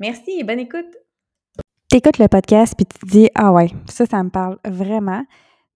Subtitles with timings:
[0.00, 0.96] Merci et bonne écoute.
[1.88, 5.24] T'écoutes le podcast puis tu te dis Ah ouais, ça, ça me parle vraiment.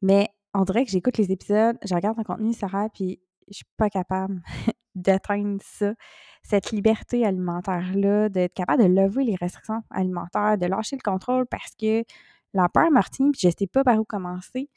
[0.02, 3.66] Mais on dirait que j'écoute les épisodes, je regarde ton contenu, Sarah, puis je suis
[3.77, 4.42] pas capable
[4.96, 5.94] d'atteindre ça,
[6.42, 11.77] cette liberté alimentaire-là, d'être capable de lever les restrictions alimentaires, de lâcher le contrôle parce
[11.80, 12.02] que
[12.55, 14.69] la peur me retient puis je sais pas par où commencer.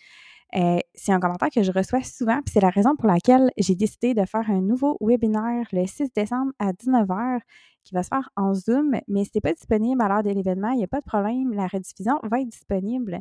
[0.56, 3.76] Euh, c'est un commentaire que je reçois souvent, puis c'est la raison pour laquelle j'ai
[3.76, 7.40] décidé de faire un nouveau webinaire le 6 décembre à 19h
[7.84, 10.78] qui va se faire en Zoom, mais si pas disponible à l'heure de l'événement, il
[10.78, 13.20] n'y a pas de problème, la rediffusion va être disponible.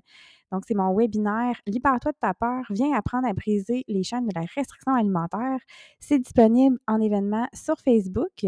[0.52, 4.34] Donc, c'est mon webinaire Libère-toi de ta peur, viens apprendre à briser les chaînes de
[4.34, 5.60] la restriction alimentaire.
[6.00, 8.46] C'est disponible en événement sur Facebook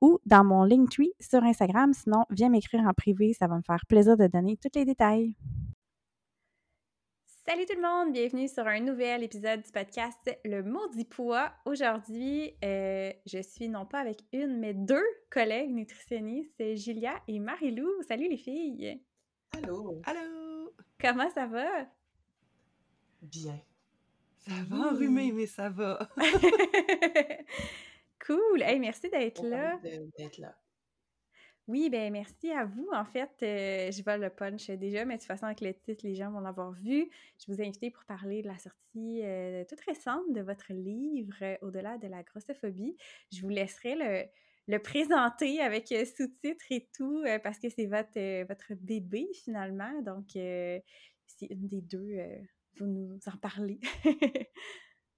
[0.00, 1.92] ou dans mon Linktree sur Instagram.
[1.92, 5.34] Sinon, viens m'écrire en privé, ça va me faire plaisir de donner tous les détails.
[7.48, 11.50] Salut tout le monde, bienvenue sur un nouvel épisode du podcast Le Maudit Poids.
[11.64, 18.02] Aujourd'hui, euh, je suis non pas avec une, mais deux collègues nutritionnistes, Julia et Marie-Lou.
[18.06, 19.02] Salut les filles!
[19.56, 20.02] Allô!
[20.04, 20.74] Allô!
[21.00, 21.86] Comment ça va?
[23.22, 23.58] Bien.
[24.36, 26.06] Ça va enrhumer, mais ça va.
[28.26, 28.60] cool!
[28.60, 29.80] Hey, merci d'être là.
[30.18, 30.54] D'être là.
[31.68, 32.88] Oui, ben merci à vous.
[32.94, 36.00] En fait, euh, je vais le punch déjà, mais de toute façon, avec le titre,
[36.02, 37.10] les gens vont l'avoir vu.
[37.38, 41.36] Je vous ai invité pour parler de la sortie euh, toute récente de votre livre
[41.42, 42.96] euh, Au-delà de la grossophobie.
[43.30, 44.24] Je vous laisserai le,
[44.66, 50.00] le présenter avec sous-titres et tout, parce que c'est votre, votre bébé finalement.
[50.00, 50.82] Donc, c'est
[51.50, 52.16] une des deux,
[52.78, 53.78] vous nous en parlez.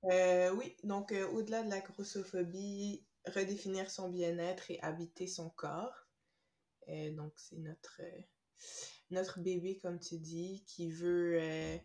[0.03, 6.10] oui, donc au-delà de la grossophobie, redéfinir son bien-être et habiter son corps.
[6.91, 8.21] Euh, donc, c'est notre, euh,
[9.11, 11.79] notre bébé, comme tu dis, qui veut euh,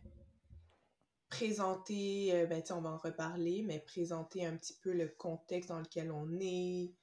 [1.30, 6.12] présenter, ben, on va en reparler, mais présenter un petit peu le contexte dans lequel
[6.12, 6.94] on est,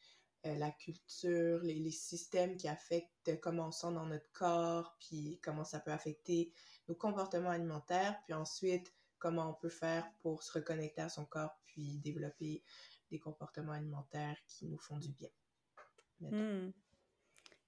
[0.44, 5.62] la culture, les, les, systèmes qui affectent comment on sent dans notre corps, puis comment
[5.62, 6.52] ça peut affecter
[6.88, 11.56] nos comportements alimentaires, puis ensuite comment on peut faire pour se reconnecter à son corps,
[11.64, 12.64] puis développer
[13.12, 15.30] des comportements alimentaires qui nous font du bien.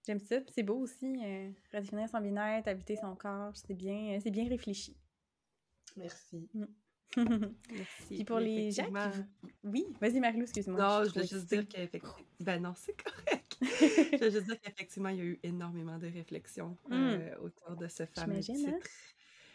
[0.07, 0.37] J'aime ça.
[0.55, 3.53] C'est beau aussi, euh, redéfinir son bien-être, habiter son corps.
[3.55, 4.97] C'est bien, euh, c'est bien réfléchi.
[5.97, 6.49] Merci.
[6.53, 6.65] Mm.
[7.71, 8.07] Merci.
[8.09, 9.49] Puis pour les gens qui...
[9.63, 10.79] Oui, vas-y Marilou, excuse-moi.
[10.79, 12.27] Non, je, veux juste dire qu'effectivement...
[12.41, 13.57] Ben non, c'est correct.
[13.63, 16.93] je veux juste dire qu'effectivement, il y a eu énormément de réflexions mm.
[16.93, 18.79] euh, autour de ce fameux hein?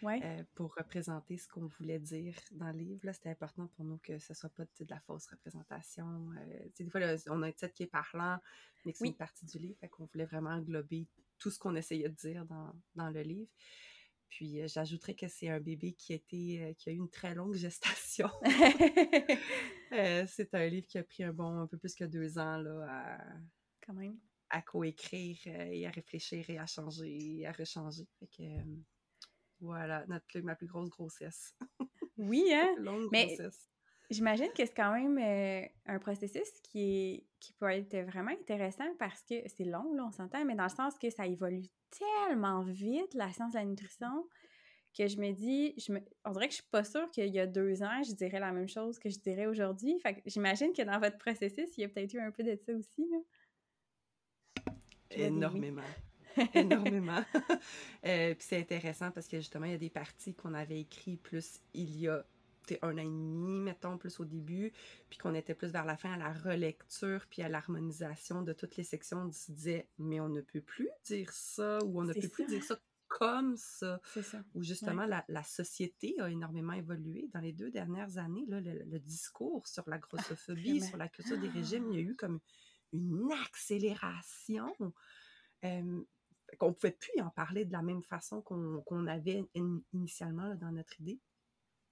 [0.04, 3.12] Euh, pour représenter ce qu'on voulait dire dans le livre.
[3.12, 6.32] C'était important pour nous que ce soit pas de la fausse représentation.
[6.38, 8.40] Euh, des fois, on a un titre qui est parlant,
[8.86, 9.78] mais que c'est une partie du livre.
[9.80, 13.50] Fait qu'on voulait vraiment englober tout ce qu'on essayait de dire dans, dans le livre.
[14.30, 17.36] Puis euh, j'ajouterais que c'est un bébé qui a, été, qui a eu une très
[17.36, 18.30] longue gestation.
[19.92, 22.86] c'est un livre qui a pris un bon un peu plus que deux ans là,
[22.88, 23.18] à,
[23.86, 24.18] Quand même.
[24.50, 28.08] à coécrire et à réfléchir et à changer et à rechanger.
[28.20, 28.44] Fait que,
[29.62, 31.56] voilà, notre, ma plus grosse grossesse.
[32.18, 32.76] Oui, hein?
[32.78, 33.38] Longue Mais
[34.10, 38.92] J'imagine que c'est quand même euh, un processus qui, est, qui peut être vraiment intéressant
[38.98, 42.64] parce que c'est long, là, on s'entend, mais dans le sens que ça évolue tellement
[42.64, 44.28] vite, la science de la nutrition,
[44.98, 47.40] que je me dis, je me, on dirait que je suis pas sûre qu'il y
[47.40, 50.00] a deux ans, je dirais la même chose que je dirais aujourd'hui.
[50.00, 52.56] Fait que j'imagine que dans votre processus, il y a peut-être eu un peu de
[52.56, 53.20] ça aussi, là.
[55.12, 55.82] Énormément.
[56.54, 57.24] énormément.
[58.06, 61.22] euh, puis c'est intéressant parce que justement, il y a des parties qu'on avait écrites
[61.22, 62.26] plus il y a
[62.82, 64.72] un an et demi, mettons, plus au début,
[65.10, 68.78] puis qu'on était plus vers la fin à la relecture, puis à l'harmonisation de toutes
[68.78, 72.14] les sections, on se disait, mais on ne peut plus dire ça, ou on ne
[72.14, 74.00] peut plus dire ça comme ça.
[74.14, 74.44] C'est ça.
[74.54, 78.46] Ou justement, la, la, société a énormément évolué dans les deux dernières années.
[78.48, 82.16] Là, le, discours sur la grossophobie, sur la culture des régimes, il y a eu
[82.16, 82.40] comme
[82.94, 84.74] une accélération
[86.58, 89.44] qu'on qu'on pouvait plus en parler de la même façon qu'on avait
[89.94, 91.20] initialement dans notre idée.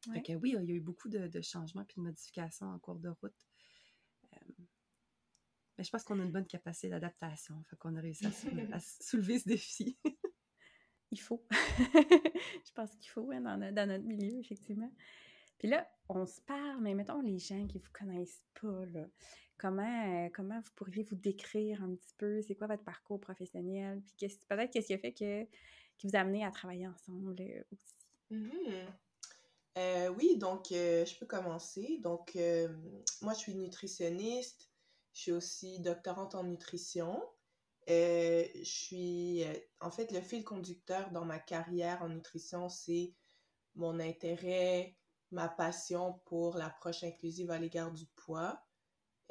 [0.07, 3.47] oui, il y a eu beaucoup de, changements et de modifications en cours de route.
[5.77, 7.63] mais je pense qu'on a une bonne capacité d'adaptation.
[7.69, 8.31] Fait qu'on a réussi à,
[9.01, 9.97] soulever, ce défi.
[11.11, 11.45] il faut.
[11.51, 14.91] je pense qu'il faut hein, dans, dans, notre milieu, effectivement.
[15.57, 19.05] Puis là, on se parle, mais mettons les gens qui ne vous connaissent pas, là,
[19.57, 22.41] comment, euh, comment vous pourriez vous décrire un petit peu?
[22.41, 24.01] C'est quoi votre parcours professionnel?
[24.17, 25.45] Puis peut-être qu'est-ce qui a fait que,
[26.03, 27.95] vous a amené à travailler ensemble euh, aussi?
[28.31, 28.85] Mm-hmm.
[29.79, 31.99] Euh, oui, donc je peux commencer.
[32.01, 32.35] Donc,
[33.21, 34.71] moi, je suis nutritionniste.
[35.13, 37.23] Je suis aussi doctorante en nutrition.
[37.87, 39.43] je suis,
[39.79, 43.13] en fait, le fil conducteur dans ma carrière en nutrition, c'est
[43.75, 44.96] mon intérêt
[45.31, 48.61] ma passion pour l'approche inclusive à l'égard du poids.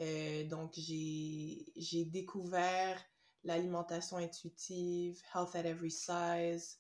[0.01, 3.03] Euh, donc, j'ai découvert
[3.45, 6.79] l'alimentation intuitive, Health at Every Size,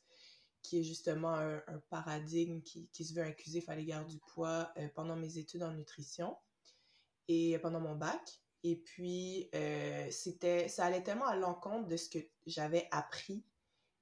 [0.62, 4.88] qui est justement un, paradigme qui, qui, se veut inclusif à l'égard du poids euh,
[4.94, 6.36] pendant mes études en nutrition
[7.28, 8.42] et pendant mon bac.
[8.64, 13.44] Et puis, euh, ça allait tellement à l'encontre de ce que j'avais appris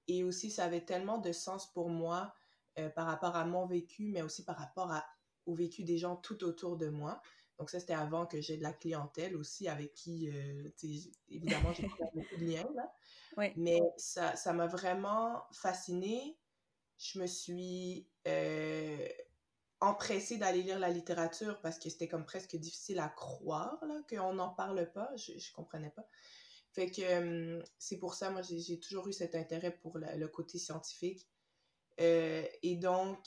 [0.08, 2.34] et aussi ça avait tellement de sens pour moi
[2.78, 5.04] euh, par rapport à mon vécu, mais aussi par rapport à,
[5.46, 7.20] au vécu des gens tout autour de moi.
[7.58, 10.68] Donc ça, c'était avant que j'ai de la clientèle aussi avec qui, euh,
[11.28, 12.68] évidemment, j'ai beaucoup de liens.
[12.74, 12.92] Là.
[13.56, 16.36] Mais ça, ça m'a vraiment fascinée.
[16.98, 19.08] Je me suis euh,
[19.80, 23.78] empressée d'aller lire la littérature parce que c'était comme presque difficile à croire
[24.08, 25.14] qu'on n'en parle pas.
[25.16, 26.08] Je ne comprenais pas.
[26.72, 31.28] Fait que c'est pour ça, moi, j'ai toujours eu cet intérêt pour le côté scientifique.
[32.00, 33.18] Euh, et donc,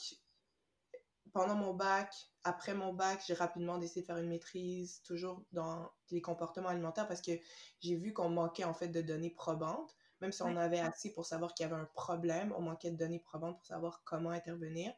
[1.34, 5.90] pendant mon bac, après mon bac, j'ai rapidement décidé de faire une maîtrise, toujours dans
[6.10, 7.32] les comportements alimentaires, parce que
[7.80, 9.96] j'ai vu qu'on manquait en fait de données probantes.
[10.20, 12.98] Même si on avait assez pour savoir qu'il y avait un problème, on manquait de
[12.98, 14.92] données probantes pour savoir comment intervenir.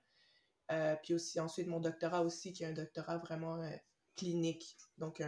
[0.72, 3.76] Euh, puis aussi, ensuite, mon doctorat aussi, qui est un doctorat vraiment euh,
[4.16, 4.78] clinique.
[4.98, 5.22] Donc,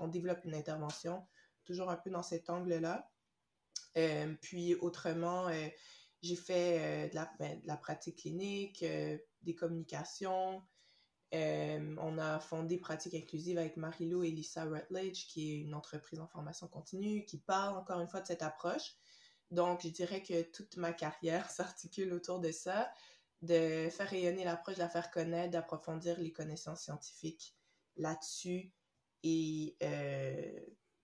[0.00, 1.26] on développe une intervention,
[1.64, 3.10] toujours un peu dans cet angle-là.
[4.40, 5.50] puis, autrement,
[6.22, 10.62] j'ai fait euh, ben, de, la, pratique clinique, euh, des communications.
[11.34, 16.20] Euh, on a fondé Pratique inclusive avec Marilou et Lisa Rutledge, qui est une entreprise
[16.20, 18.94] en formation continue, qui parle encore une fois de cette approche.
[19.50, 22.90] Donc, je dirais que toute ma carrière s'articule autour de ça,
[23.42, 27.54] de faire rayonner l'approche, de la faire connaître, d'approfondir les connaissances scientifiques
[27.96, 28.72] là-dessus.
[29.22, 29.76] Et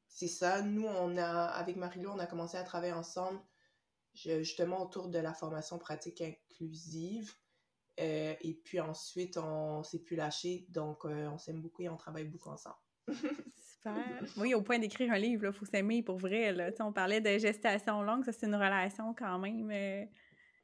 [0.08, 0.62] c'est ça.
[0.62, 3.40] Nous, on a, avec Marilou, on a commencé à travailler ensemble
[4.14, 7.32] justement autour de la formation pratique inclusive.
[8.00, 10.66] Euh, et puis ensuite, on s'est plus lâché.
[10.70, 12.76] Donc, euh, on s'aime beaucoup et on travaille beaucoup ensemble.
[13.08, 13.96] Super.
[14.36, 16.52] Oui, au point d'écrire un livre, il faut s'aimer pour vrai.
[16.52, 16.70] Là.
[16.80, 19.70] on parlait de gestation longue, ça c'est une relation quand même.
[19.70, 20.04] Euh,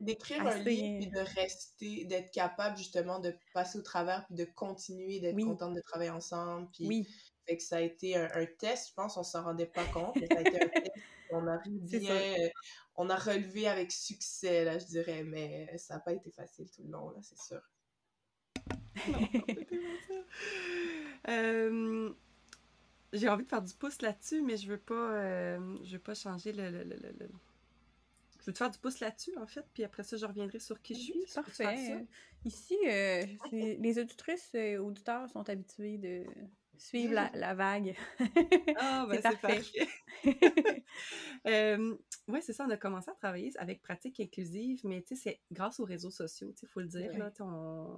[0.01, 4.45] d'écrire un livre et de rester, d'être capable justement de passer au travers puis de
[4.45, 6.69] continuer d'être contente de travailler ensemble.
[6.73, 7.09] Puis, oui.
[7.49, 10.27] Fait que ça a été un, test, je pense, on s'en rendait pas compte, mais
[10.27, 10.93] ça a été un test.
[11.31, 12.51] On a bien,
[12.97, 16.83] on a relevé avec succès, là, je dirais, mais ça n'a pas été facile tout
[16.83, 17.63] le long, là, c'est sûr.
[21.29, 22.11] Euh,
[23.13, 26.15] j'ai envie de faire du pouce là-dessus, mais je veux pas, euh, je veux pas
[26.15, 27.29] changer le, le, le,
[28.41, 30.81] Je veux te faire du pouce là-dessus, en fait, puis après ça, je reviendrai sur
[30.81, 31.25] qui je suis.
[31.35, 32.07] Parfait.
[32.47, 36.25] Ici, euh, les auditrices et auditeurs sont habitués de
[36.79, 37.95] suivre la, la vague.
[38.77, 39.63] Ah, ben c'est parfait.
[42.29, 45.41] oui, c'est ça, on a commencé à travailler avec pratique inclusive, mais tu sais, c'est
[45.53, 47.13] grâce aux réseaux sociaux, il faut le dire.
[47.19, 47.33] Là,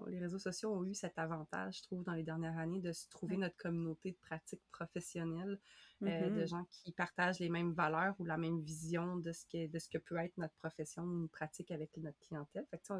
[0.08, 3.08] les réseaux sociaux ont eu cet avantage, je trouve, dans les dernières années, de se
[3.08, 5.58] trouver notre communauté de pratique professionnelle,
[6.02, 6.48] euh, de mm-hmm.
[6.48, 9.88] gens qui partagent les mêmes valeurs ou la même vision de ce que, de ce
[9.88, 12.66] que peut être notre profession ou une pratique avec notre clientèle.
[12.70, 12.92] Fait que,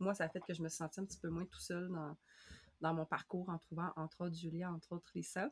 [0.00, 2.16] moi, ça a fait que je me sentais un petit peu moins tout seul dans,
[2.80, 5.50] dans mon parcours en trouvant entre autres Julia, entre autres Lisa.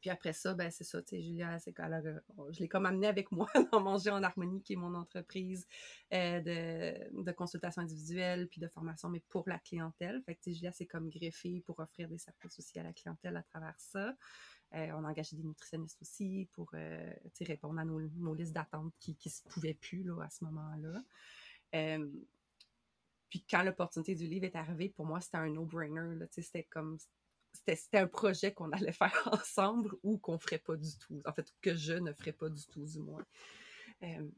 [0.00, 2.20] Puis après ça, ben c'est ça, tu sais, Julia, c'est euh,
[2.50, 5.66] je l'ai comme amenée avec moi dans Manger en harmonie, qui est mon entreprise
[6.12, 10.22] euh, de, de, consultation individuelle puis de formation, mais pour la clientèle.
[10.24, 12.92] Fait que, tu sais, Julia, c'est comme greffée pour offrir des services aussi à la
[12.92, 14.14] clientèle à travers ça.
[14.74, 16.72] Euh, on a engagé des nutritionnistes aussi pour
[17.40, 21.02] répondre à nos, nos listes d'attente qui ne se pouvaient plus là, à ce moment-là.
[23.28, 26.26] Puis quand l'opportunité du livre est arrivée, pour moi, c'était un no-brainer.
[26.30, 26.98] C'était comme
[27.64, 31.22] c'était un projet qu'on allait faire ensemble ou qu'on ferait pas du tout.
[31.24, 33.24] En fait, que je ne ferais pas du tout, du moins.
[34.02, 34.28] Euh,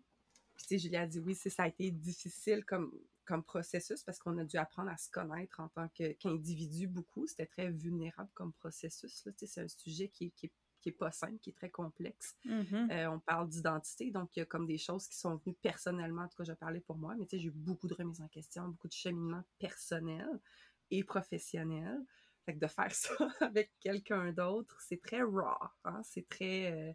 [0.55, 2.93] puis, Julia a dit oui, ça a été difficile comme,
[3.25, 7.27] comme processus parce qu'on a dû apprendre à se connaître en tant qu'individu beaucoup.
[7.27, 9.29] C'était très vulnérable comme processus.
[9.37, 12.37] C'est un sujet qui, qui, est qui est pas simple, qui est très complexe.
[12.45, 12.93] Mm-hmm.
[12.93, 16.23] Euh, on parle d'identité, donc il y a comme des choses qui sont venues personnellement,
[16.23, 18.21] en tout cas, je parlais pour moi, mais tu sais, j'ai eu beaucoup de remises
[18.21, 20.29] en question, beaucoup de cheminement personnel
[20.91, 21.99] et professionnel.
[22.45, 26.01] Fait que de faire ça avec quelqu'un d'autre, c'est très raw, hein?
[26.03, 26.73] c'est très...
[26.73, 26.93] Euh,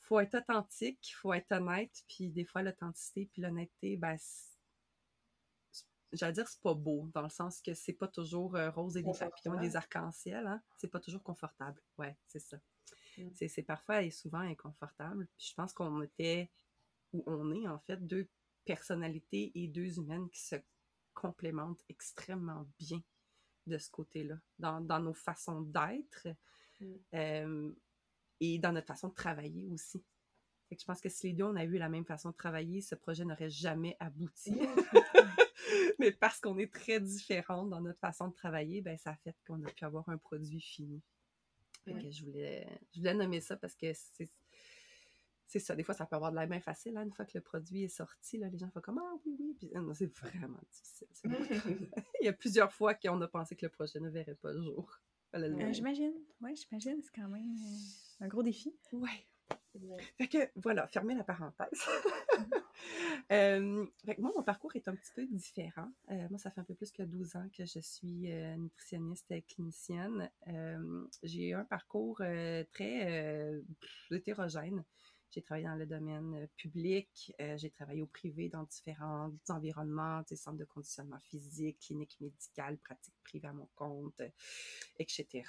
[0.00, 4.18] faut être authentique, faut être honnête, puis des fois, l'authenticité puis l'honnêteté, ben,
[6.12, 9.02] j'allais dire c'est pas beau, dans le sens que c'est pas toujours euh, rose et
[9.02, 10.62] des papillons, des arcs-en-ciel, hein?
[10.76, 11.80] c'est pas toujours confortable.
[11.98, 12.58] Ouais, c'est ça.
[13.18, 13.48] Mm.
[13.48, 15.28] C'est parfois et souvent inconfortable.
[15.36, 16.50] Puis je pense qu'on était,
[17.12, 18.28] ou on est en fait, deux
[18.64, 20.56] personnalités et deux humaines qui se
[21.12, 23.02] complémentent extrêmement bien
[23.66, 26.28] de ce côté-là, dans, nos façons d'être
[26.80, 26.94] mm.
[27.14, 27.72] euh,
[28.40, 30.04] et dans notre façon de travailler aussi.
[30.68, 32.36] Fait que je pense que si les deux, on a eu la même façon de
[32.36, 34.54] travailler, ce projet n'aurait jamais abouti.
[35.98, 39.62] Mais parce qu'on est très différentes dans notre façon de travailler, ben, ça fait qu'on
[39.62, 41.02] a pu avoir un produit fini.
[41.86, 44.28] Je, voulais, je voulais nommer ça parce que c'est
[45.46, 45.76] c'est ça.
[45.76, 46.96] Des fois, ça peut avoir de la main facile.
[46.96, 49.36] Hein, une fois que le produit est sorti, là, les gens font comme Ah oui,
[49.38, 49.54] oui.
[49.56, 51.08] Puis, c'est vraiment difficile.
[52.20, 54.62] Il y a plusieurs fois qu'on a pensé que le projet ne verrait pas le
[54.62, 55.00] jour.
[55.34, 56.14] Euh, j'imagine.
[56.40, 57.00] Oui, j'imagine.
[57.02, 58.74] C'est quand même euh, un gros défi.
[58.92, 59.10] Oui.
[60.18, 61.86] Fait que voilà, fermez la parenthèse.
[63.32, 65.90] euh, fait que moi, mon parcours est un petit peu différent.
[66.10, 69.32] Euh, moi, ça fait un peu plus que 12 ans que je suis euh, nutritionniste
[69.48, 70.30] clinicienne.
[70.48, 72.22] Euh, j'ai un parcours
[72.72, 73.62] très
[74.10, 74.84] hétérogène.
[75.30, 80.58] J'ai travaillé dans le domaine public, j'ai travaillé au privé dans différents environnements, des centres
[80.58, 84.22] de conditionnement physique, clinique médicale, pratique privée à mon compte,
[85.00, 85.42] etc.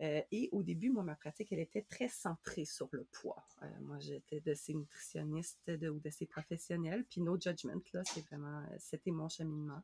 [0.00, 3.44] Euh, et au début, moi, ma pratique, elle était très centrée sur le poids.
[3.62, 8.24] Euh, moi, j'étais de ces nutritionnistes ou de ces professionnels, puis no judgment, là, c'est
[8.26, 9.82] vraiment, c'était mon cheminement.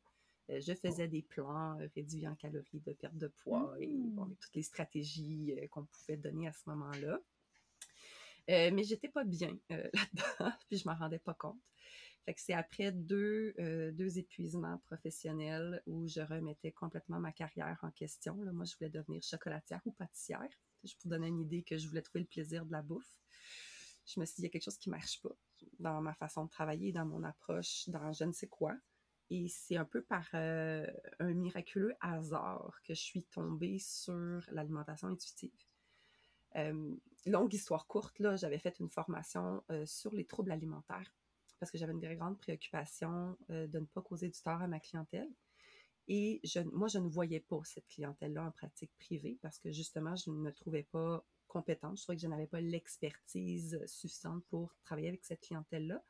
[0.51, 4.35] Euh, je faisais des plans réduits en calories de perte de poids et mmh.
[4.41, 7.21] toutes les stratégies qu'on pouvait donner à ce moment-là.
[8.49, 11.61] mais j'étais pas bien là-dedans, puis je m'en rendais pas compte
[12.37, 18.35] c'est après deux, euh, deux épuisements professionnels où je remettais complètement ma carrière en question.
[18.35, 20.49] Moi, je voulais devenir chocolatière ou pâtissière.
[20.85, 23.17] Je vous donner une idée que je voulais trouver le plaisir de la bouffe.
[24.07, 25.37] Je me suis dit, il y a quelque chose qui ne marche pas
[25.79, 28.75] dans ma façon de travailler, dans mon approche, dans je ne sais quoi.
[29.31, 30.87] Et c'est un peu par euh,
[31.19, 35.53] un miraculeux hasard que je suis tombée sur l'alimentation intuitive.
[36.57, 36.95] Euh,
[37.27, 41.18] longue histoire courte, là, j'avais fait une formation sur les troubles alimentaires
[41.59, 44.81] parce que j'avais une grande préoccupation euh, de ne pas causer du tort à ma
[44.81, 45.29] clientèle.
[46.09, 50.17] Et je, moi, je ne voyais pas cette clientèle-là en pratique privée parce que justement,
[50.17, 51.99] je ne me trouvais pas compétente.
[51.99, 56.03] Je trouvais que je n'avais pas l'expertise suffisante pour travailler avec cette clientèle-là.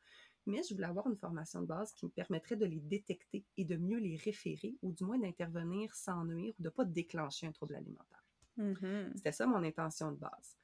[0.45, 3.65] Mais je voulais avoir une formation de base qui me permettrait de les détecter et
[3.65, 7.47] de mieux les référer ou du moins d'intervenir sans nuire ou de ne pas déclencher
[7.47, 8.25] un trouble alimentaire.
[8.57, 9.11] Mm-hmm.
[9.15, 10.57] C'était ça mon intention de base.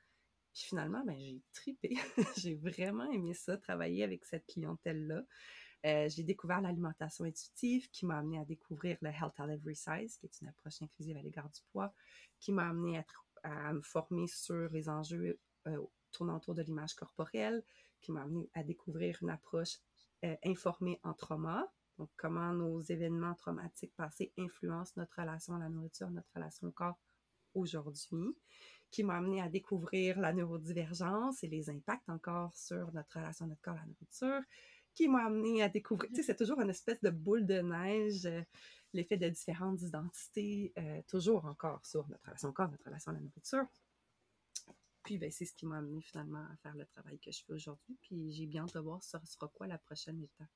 [0.56, 1.98] Puis finalement, ben, j'ai tripé.
[2.38, 5.22] j'ai vraiment aimé ça, travailler avec cette clientèle-là.
[5.86, 10.18] Euh, j'ai découvert l'alimentation intuitive qui m'a amené à découvrir le Health at Every Size,
[10.18, 11.94] qui est une approche inclusive à l'égard du poids,
[12.40, 13.04] qui m'a amené
[13.44, 17.62] à, me former sur les enjeux euh, tournant autour de l'image corporelle,
[18.00, 19.78] qui m'a amené à découvrir une approche
[20.24, 25.70] euh, informée en trauma, donc comment nos événements traumatiques passés influencent notre relation à la
[25.70, 26.98] nourriture, notre relation au corps
[27.54, 28.36] aujourd'hui
[28.92, 33.62] qui m'a amené à découvrir la neurodivergence et les impacts encore sur notre relation, notre
[33.62, 34.42] corps, la nourriture,
[34.94, 38.26] qui m'a amené à découvrir, tu sais, c'est toujours une espèce de boule de neige,
[38.26, 38.42] euh,
[38.94, 43.16] l'effet de différentes identités, euh, toujours encore sur notre relation au corps, notre relation à
[43.16, 43.66] la nourriture.
[45.04, 47.54] Puis, ben, c'est ce qui m'a amené finalement à faire le travail que je fais
[47.54, 47.98] aujourd'hui.
[48.02, 50.48] Puis, j'ai bien hâte de voir ce sera quoi la prochaine étape.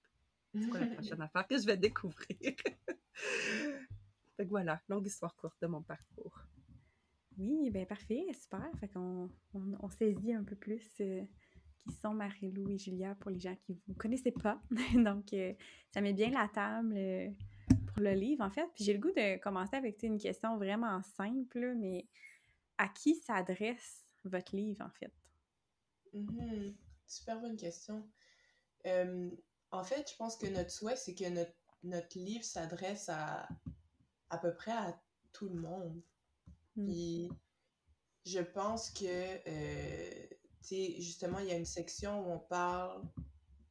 [0.56, 2.38] C'est quoi la prochaine affaire que je vais découvrir?
[3.14, 6.42] fait que voilà, longue histoire courte de mon parcours.
[7.40, 8.70] Oui, bien parfait, super.
[8.80, 11.24] Fait qu'on on, saisit un peu plus euh,
[11.80, 14.62] qui sont Marie-Lou et Julia pour les gens qui ne vous connaissaient pas.
[14.94, 15.54] Donc, euh,
[15.94, 17.30] ça met bien la table euh,
[17.88, 18.68] pour le livre, en fait.
[18.76, 22.08] Puis j'ai le goût de commencer avec une question vraiment simple, mais
[22.78, 25.14] à qui s'adresse votre livre, en fait?
[26.14, 26.76] Mm-hmm.
[27.08, 28.06] Super bonne question.
[28.86, 33.48] en fait, je pense que notre souhait, c'est que notre, notre livre s'adresse à
[34.30, 35.00] à peu près à
[35.34, 36.02] tout le monde.
[36.80, 36.86] Mm.
[36.86, 37.30] Puis
[38.26, 40.28] je pense que, euh,
[40.62, 43.02] tu sais, justement, il y a une section où on parle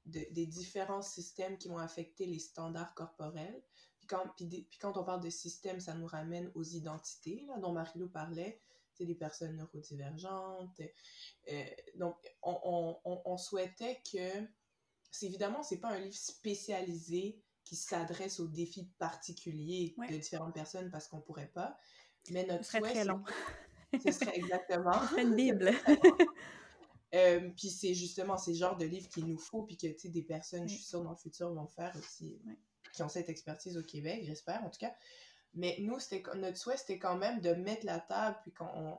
[0.04, 3.62] des différents systèmes qui vont affecter les standards corporels.
[3.98, 7.72] Puis quand, puis, quand on parle de systèmes, ça nous ramène aux identités, là, dont
[7.72, 8.62] Marie-Lou parlait,
[8.94, 10.80] c'est des personnes neurodivergentes.
[11.52, 11.64] Euh,
[11.96, 14.48] donc, on, on, on, souhaitait que,
[15.10, 20.90] c'est évidemment, c'est pas un livre spécialisé qui s'adresse aux défis particuliers de différentes personnes
[20.90, 21.78] parce qu'on pourrait pas,
[22.30, 23.22] mais notre serait très long.
[24.04, 24.92] Ce serait exactement.
[25.18, 25.72] Une Bible.
[27.14, 30.08] Euh, puis c'est justement ces genres de livres qu'il nous faut, puis que, tu sais,
[30.10, 32.38] des personnes, je suis sûre, dans le futur, vont faire aussi,
[32.92, 34.92] qui ont cette expertise au Québec, j'espère, en tout cas.
[35.54, 38.98] Mais nous, c'était notre souhait, c'était quand même de mettre la table, puis qu'on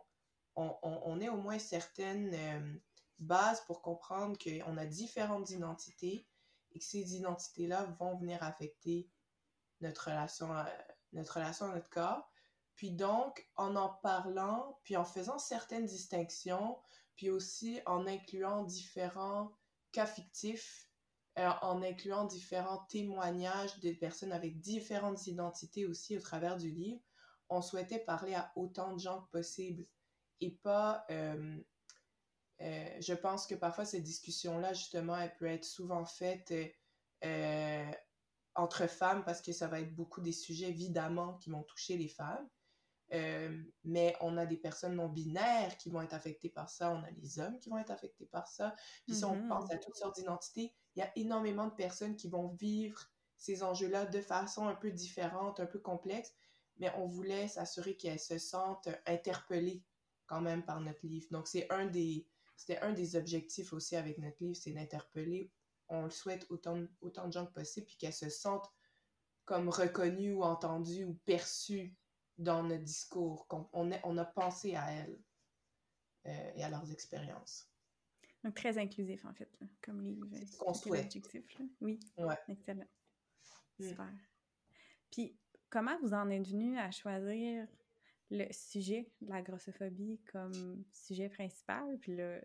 [0.56, 2.74] on, on, ait au moins certaines euh,
[3.20, 6.28] bases pour comprendre qu'on a différentes identités
[6.72, 9.10] et que ces identités-là vont venir affecter
[9.82, 10.70] notre relation, à,
[11.14, 12.29] notre relation à notre corps.
[12.80, 16.78] Puis donc, en en parlant, puis en faisant certaines distinctions,
[17.18, 19.52] puis aussi en incluant différents
[19.92, 20.90] cas fictifs,
[21.38, 27.02] euh, en incluant différents témoignages des personnes avec différentes identités aussi au travers du livre,
[27.50, 29.86] on souhaitait parler à autant de gens que possible
[30.40, 31.04] et pas...
[31.12, 31.62] Euh,
[32.62, 36.54] euh, je pense que parfois cette discussion-là, justement, elle peut être souvent faite
[38.56, 42.08] entre femmes parce que ça va être beaucoup des sujets, évidemment, qui vont toucher les
[42.08, 42.48] femmes.
[43.14, 47.04] Euh, mais on a des personnes non binaires qui vont être affectées par ça, on
[47.04, 48.76] a les hommes qui vont être affectés par ça.
[49.06, 49.48] Puis si on mm-hmm.
[49.48, 53.00] pense à toutes sortes d'identités, il y a énormément de personnes qui vont vivre
[53.36, 56.34] ces enjeux-là de façon un peu différente, un peu complexe,
[56.78, 59.84] mais on voulait s'assurer qu'elles se sentent interpellées
[60.28, 61.28] quand même par notre livre.
[61.32, 62.28] Donc c'est un des
[62.60, 65.50] c'était un des objectifs aussi avec notre livre, c'est d'interpeller.
[65.88, 68.70] On le souhaite autant, autant de gens que possible, puis qu'elles se sentent
[69.46, 71.96] comme reconnues ou entendues ou perçues
[72.40, 75.20] dans notre discours, qu'on on, on a pensé à elles
[76.26, 77.70] euh, et à leurs expériences.
[78.44, 79.50] Donc, très inclusif, en fait,
[79.82, 80.26] comme livre.
[80.32, 81.14] C'est ce qu'on souhaite.
[81.82, 82.38] Oui, ouais.
[82.48, 82.88] excellent.
[83.78, 83.90] Mm.
[83.90, 84.14] Super.
[85.12, 85.38] Puis,
[85.70, 87.68] comment vous en êtes venu à choisir
[88.32, 91.98] le sujet de la grossophobie comme sujet principal?
[92.00, 92.40] Puis là,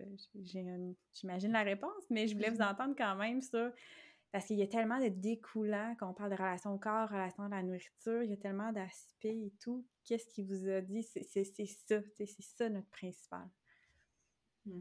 [1.13, 3.71] j'imagine la réponse, mais je voulais vous entendre quand même sur
[4.35, 7.45] parce qu'il y a tellement de découlants, quand on parle de relation au corps, relation
[7.45, 9.87] à la nourriture, il y a tellement d'aspects et tout.
[10.05, 11.05] Qu'est-ce qui vous a dit?
[11.05, 13.49] C'est ça, c'est ça notre principal.
[14.67, 14.81] Hmm.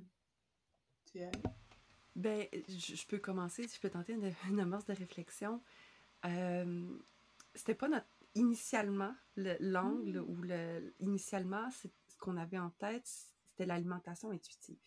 [2.16, 4.14] Ben, je, peux commencer, je peux tenter
[4.50, 5.62] une, amorce de réflexion.
[6.26, 6.98] Euh,
[7.54, 10.30] c'était pas notre initialement l'angle hmm.
[10.32, 13.06] ou le initialement ce qu'on avait en tête
[13.46, 14.82] c'était l'alimentation intuitive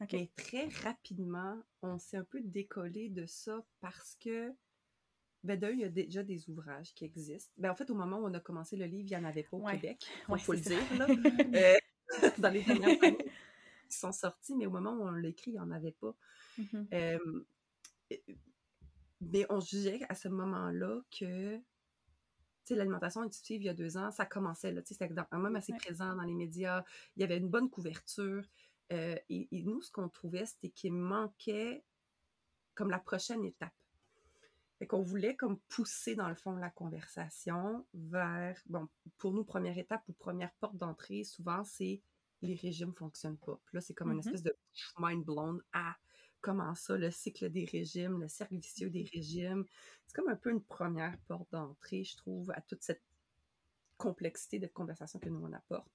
[0.00, 4.52] mais très rapidement, on s'est un peu décollé de ça parce que,
[5.44, 7.52] ben d'un, il y a déjà des ouvrages qui existent.
[7.56, 9.44] Ben en fait, au moment où on a commencé le livre, il n'y en avait
[9.44, 11.06] pas au Québec, il faut le dire, là.
[11.54, 11.76] Euh,
[12.38, 13.30] dans les dernières années
[13.90, 16.14] qui sont sortis, mais au moment où on l'écrit, il n'y en avait pas.
[16.58, 17.44] Mm-hmm.
[19.20, 21.60] mais on jugeait à ce moment-là que
[22.74, 26.14] l'alimentation intuitive, il y a deux ans, ça commençait, là, c'était quand même assez présent
[26.14, 26.84] dans les médias,
[27.16, 28.44] il y avait une bonne couverture,
[28.92, 31.84] euh, et, nous, ce qu'on trouvait, c'était qu'il manquait
[32.74, 33.72] comme la prochaine étape.
[34.78, 39.76] Fait qu'on voulait comme pousser, dans le fond, la conversation vers, bon, pour nous, première
[39.76, 42.00] étape ou première porte d'entrée, souvent, c'est
[42.42, 43.60] les régimes fonctionnent pas.
[43.64, 44.26] Puis là, c'est comme une mm-hmm.
[44.26, 44.56] espèce de
[44.98, 45.96] mind blown à
[46.40, 49.64] comment ça, le cycle des régimes, le cercle vicieux des régimes.
[50.06, 53.02] C'est comme un peu une première porte d'entrée, je trouve, à toute cette
[53.96, 55.90] complexité de conversation que nous on apporte.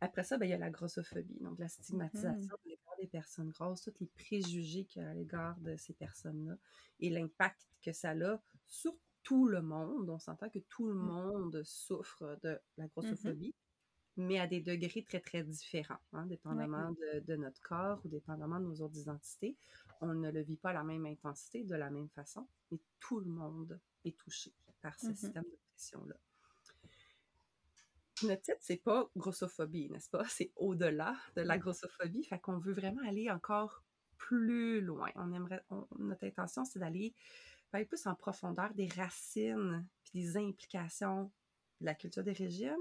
[0.00, 2.64] Après ça, ben, il y a la grossophobie, donc la stigmatisation mmh.
[2.64, 5.92] à l'égard des personnes grosses, tous les préjugés qu'il y a à l'égard de ces
[5.92, 6.56] personnes-là
[7.00, 10.08] et l'impact que ça a sur tout le monde.
[10.08, 11.06] On s'entend que tout le mmh.
[11.06, 13.54] monde souffre de la mmh grossophobie,
[14.16, 16.94] mais à des degrés très, très différents, hein, dépendamment
[17.26, 19.56] de, notre corps ou dépendamment de nos autres identités.
[20.00, 23.20] On ne le vit pas à la même intensité, de la même façon, mais tout
[23.20, 26.16] le monde est touché par ce système de pression-là
[28.24, 30.24] notre titre, c'est pas grossophobie, n'est-ce pas?
[30.28, 32.24] C'est au-delà de la grossophobie.
[32.24, 33.82] Fait qu'on veut vraiment aller encore
[34.16, 35.10] plus loin.
[35.16, 35.64] On aimerait,
[35.98, 37.14] notre intention, c'est d'aller
[37.88, 41.30] plus en profondeur des racines puis des implications
[41.80, 42.76] de la culture des régimes.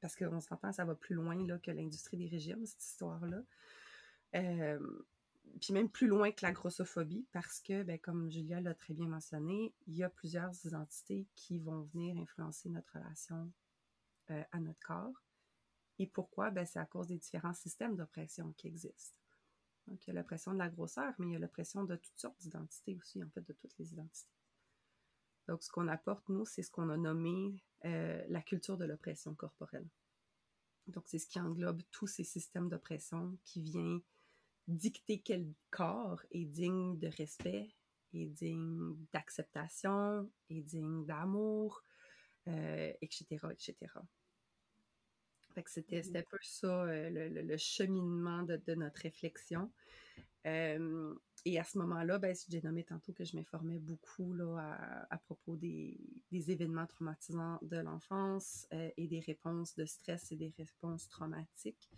[0.00, 3.42] Parce qu'on s'entend, ça va plus loin là, que l'industrie des régimes, cette histoire-là.
[4.34, 5.04] Euh,
[5.60, 9.06] puis même plus loin que la grossophobie, parce que, ben, comme Julia l'a très bien
[9.06, 13.52] mentionné, il y a plusieurs identités qui vont venir influencer notre relation
[14.30, 15.22] euh, à notre corps.
[15.98, 16.50] Et pourquoi?
[16.50, 19.18] Ben, c'est à cause des différents systèmes d'oppression qui existent.
[19.86, 22.18] Donc, il y a l'oppression de la grosseur, mais il y a l'oppression de toutes
[22.18, 24.30] sortes d'identités aussi, en fait, de toutes les identités.
[25.48, 29.34] Donc, ce qu'on apporte, nous, c'est ce qu'on a nommé euh, la culture de l'oppression
[29.34, 29.88] corporelle.
[30.86, 34.00] Donc, c'est ce qui englobe tous ces systèmes d'oppression qui vient
[34.68, 37.74] dicter quel corps est digne de respect,
[38.12, 41.82] est digne d'acceptation, est digne d'amour,
[42.48, 43.76] euh, etc., etc.
[45.54, 46.16] Fait que c'était, mmh.
[46.16, 49.70] un peu ça, euh, le, cheminement de, notre réflexion.
[50.46, 55.18] Euh, et à ce moment-là, ben, j'ai nommé tantôt que je m'informais beaucoup là, à,
[55.18, 55.98] propos des,
[56.32, 61.90] événements traumatisants de l'enfance euh, et des réponses de stress et des réponses traumatiques.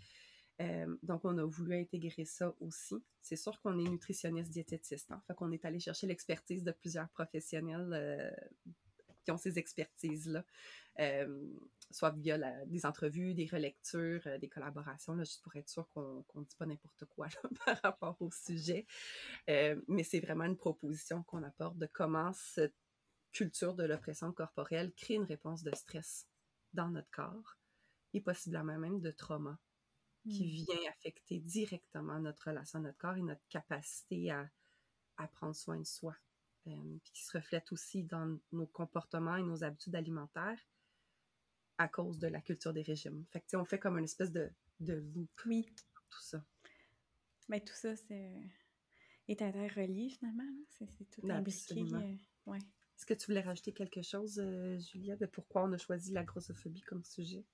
[1.03, 2.95] Donc, on a voulu intégrer ça aussi.
[3.21, 5.11] C'est sûr qu'on est nutritionniste diététiste.
[5.11, 8.33] Hein, fait qu'on est allé chercher l'expertise de plusieurs professionnels
[9.25, 10.45] qui ont ces expertises-là,
[11.01, 11.49] euh,
[11.91, 16.45] soit via des entrevues, des relectures, des collaborations, là, juste pour être sûr qu'on ne
[16.45, 17.29] dit pas n'importe quoi
[17.67, 18.87] par rapport au sujet.
[19.49, 22.75] mais c'est vraiment une proposition qu'on apporte de comment cette
[23.33, 26.27] culture de l'oppression corporelle crée une réponse de stress
[26.73, 27.57] dans notre corps
[28.15, 29.59] et possiblement même de trauma
[30.25, 30.65] qui mmh.
[30.65, 34.49] vient affecter directement notre relation à notre corps et notre capacité à,
[35.19, 36.15] à prendre soin de soi.
[36.67, 40.59] Euh, puis qui se reflète aussi dans nos comportements et nos habitudes alimentaires
[41.77, 43.25] à cause de la culture des régimes.
[43.31, 44.51] Fait que, on fait comme une espèce de,
[44.81, 45.31] de loop.
[45.45, 45.67] Oui.
[46.09, 46.43] Tout ça.
[47.49, 48.33] Mais tout ça, c'est
[49.29, 50.45] est interrelié finalement.
[50.69, 51.81] C'est tout imbriqué.
[51.81, 52.59] Euh, ouais.
[52.59, 56.25] Est-ce que tu voulais rajouter quelque chose, euh, Julia, de pourquoi on a choisi la
[56.25, 57.45] grossophobie comme sujet?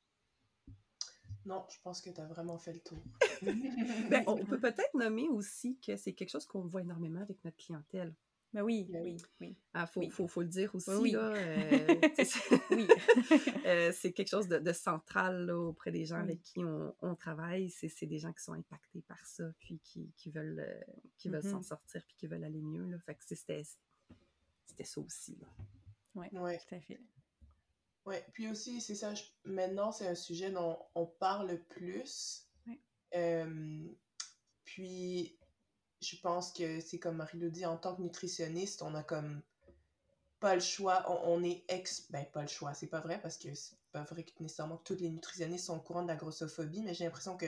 [1.47, 3.03] Non, je pense que tu as vraiment fait le tour.
[4.11, 7.57] Ben, on peut peut-être nommer aussi que c'est quelque chose qu'on voit énormément avec notre
[7.57, 8.15] clientèle.
[8.53, 9.57] Ben oui, oui, oui.
[9.75, 10.11] Ah, faut, oui.
[10.11, 10.91] Faut, faut, le dire aussi.
[10.91, 11.13] Oui.
[11.13, 12.01] Là, euh,
[12.73, 12.89] oui.
[13.65, 17.15] euh, c'est quelque chose de, de central là, auprès des gens avec qui on, on
[17.15, 17.71] travaille.
[17.71, 21.45] C'est des gens qui sont impactés par ça, puis qui, qui veulent, euh, qui veulent
[21.45, 21.63] s'en mm-hmm.
[21.63, 22.87] sortir, puis qui veulent aller mieux.
[22.87, 22.99] Là.
[22.99, 25.39] Fait que c'était ça aussi.
[26.17, 26.59] Oui, ouais.
[26.59, 27.01] tout à fait.
[28.07, 32.49] Oui, puis aussi, c'est ça, maintenant, c'est un sujet dont on parle plus.
[34.65, 35.39] puis,
[36.01, 39.43] je pense que c'est comme Marie le dit, en tant que nutritionniste, on a comme
[40.41, 42.11] pas le choix, on, est ex...
[42.11, 44.85] Ben, pas le choix, c'est pas vrai, parce que c'est pas vrai que nécessairement que
[44.85, 47.47] toutes les nutritionnistes sont au courant de la grossophobie, mais j'ai l'impression que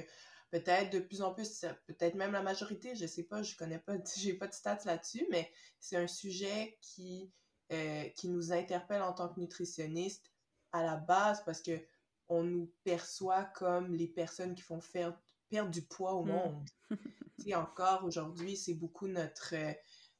[0.50, 3.94] peut-être de plus en plus, peut-être même la majorité, je sais pas, je connais pas,
[4.18, 7.32] j'ai pas de stats là-dessus, mais c'est un sujet qui,
[7.72, 10.30] euh, qui nous interpelle en tant que nutritionniste
[10.72, 11.80] à la base parce que
[12.28, 15.18] on nous perçoit comme les personnes qui font faire
[15.52, 16.66] perdre du poids au monde.
[17.38, 19.72] tu encore aujourd'hui, c'est beaucoup notre, euh,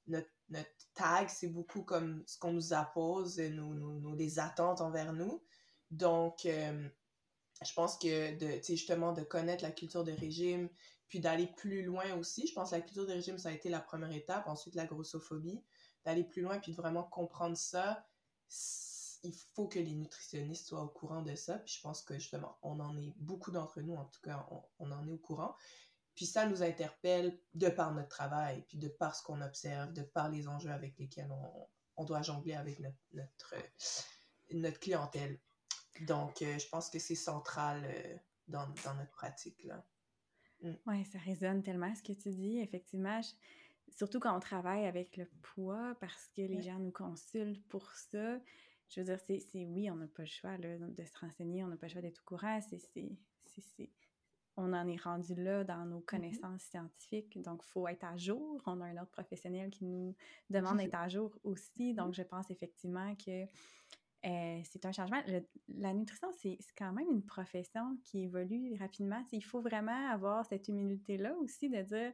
[0.07, 5.15] notre, notre tag, c'est beaucoup comme ce qu'on nous appose, nos, nos, les attentes envers
[5.15, 5.43] nous.
[5.91, 6.87] Donc, euh,
[7.65, 10.69] je pense que de, justement de connaître la culture de régime,
[11.09, 13.71] puis d'aller plus loin aussi, je pense que la culture de régime, ça a été
[13.71, 15.65] la première étape, ensuite la grossophobie,
[16.05, 18.07] d'aller plus loin, puis de vraiment comprendre ça,
[19.23, 21.59] il faut que les nutritionnistes soient au courant de ça.
[21.59, 24.47] Puis je pense que justement, on en est, beaucoup d'entre nous en tout cas,
[24.79, 25.55] on, en est au courant.
[26.15, 30.03] Puis ça nous interpelle de par notre travail, puis de par ce qu'on observe, de
[30.03, 31.31] par les enjeux avec lesquels
[31.97, 33.55] on, doit jongler avec notre,
[34.51, 35.39] notre, clientèle.
[36.01, 38.17] Donc, euh, je pense que c'est central euh,
[38.49, 39.63] dans, notre pratique.
[39.65, 39.85] là.
[40.63, 40.73] Mm.
[40.87, 42.59] Oui, ça résonne tellement ce que tu dis.
[42.59, 43.21] Effectivement,
[43.89, 48.39] surtout quand on travaille avec le poids, parce que les gens nous consultent pour ça
[48.95, 51.69] je veux dire, c'est oui, on n'a pas le choix là, de se renseigner, on
[51.69, 52.61] n'a pas le choix d'être au courant.
[52.61, 53.91] C'est
[54.57, 56.05] on en est rendu là dans nos mm-hmm.
[56.05, 58.61] connaissances scientifiques, donc il faut être à jour.
[58.67, 60.15] On a un autre professionnel qui nous
[60.51, 62.17] demande d'être à jour aussi, donc mm-hmm.
[62.17, 63.47] je pense effectivement que
[64.25, 65.21] euh, c'est un changement.
[65.69, 69.25] la nutrition, c'est quand même une profession qui évolue rapidement.
[69.33, 72.13] il faut vraiment avoir cette humilité-là aussi de dire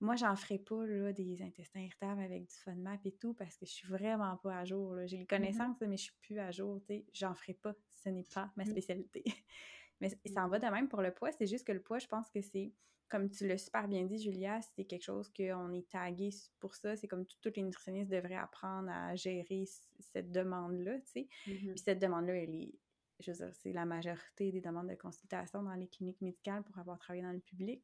[0.00, 3.66] moi, j'en ferai pas là, des intestins irritables avec du FODMAP et tout parce que
[3.66, 4.96] je suis vraiment pas à jour.
[5.04, 5.26] J'ai les mm-hmm.
[5.26, 6.80] connaissances, mais je suis plus à jour.
[7.12, 7.74] J'en ferai pas.
[8.02, 8.70] Ce n'est pas ma mm.
[8.70, 9.24] spécialité.
[10.00, 11.32] mais ça en va de même pour le poids.
[11.32, 12.72] C'est juste que le poids, je pense que c'est
[13.10, 16.96] comme tu l'as super bien dit, Julia, c'est quelque chose qu'on est tagué pour ça.
[16.96, 19.64] C'est comme toutes les nutritionnistes devraient apprendre à gérer
[19.98, 21.28] cette demande-là, tu sais.
[21.46, 21.72] Mm-hmm.
[21.72, 22.72] Puis cette demande-là, elle est,
[23.18, 26.78] je veux dire, c'est la majorité des demandes de consultation dans les cliniques médicales pour
[26.78, 27.82] avoir travaillé dans le public.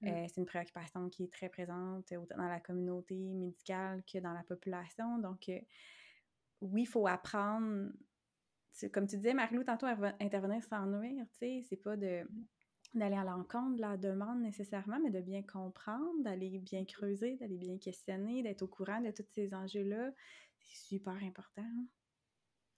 [0.00, 0.08] Mm.
[0.08, 4.32] Euh, c'est une préoccupation qui est très présente autant dans la communauté médicale que dans
[4.32, 5.18] la population.
[5.18, 5.60] Donc, euh,
[6.62, 7.92] oui, il faut apprendre
[8.92, 9.86] comme tu disais, Marie-Lou, tantôt,
[10.18, 12.44] intervenir sans nuire, tu sais, c'est pas de mm
[12.94, 17.58] d'aller à l'encontre de la demande nécessairement, mais de bien comprendre, d'aller bien creuser, d'aller
[17.58, 20.10] bien questionner, d'être au courant de tous ces enjeux-là.
[20.58, 21.70] C'est super important.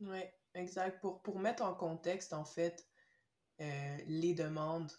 [0.01, 0.21] Oui,
[0.55, 1.01] exact.
[1.01, 2.87] Pour, pour mettre en contexte, en fait,
[3.61, 4.91] euh, les demandes,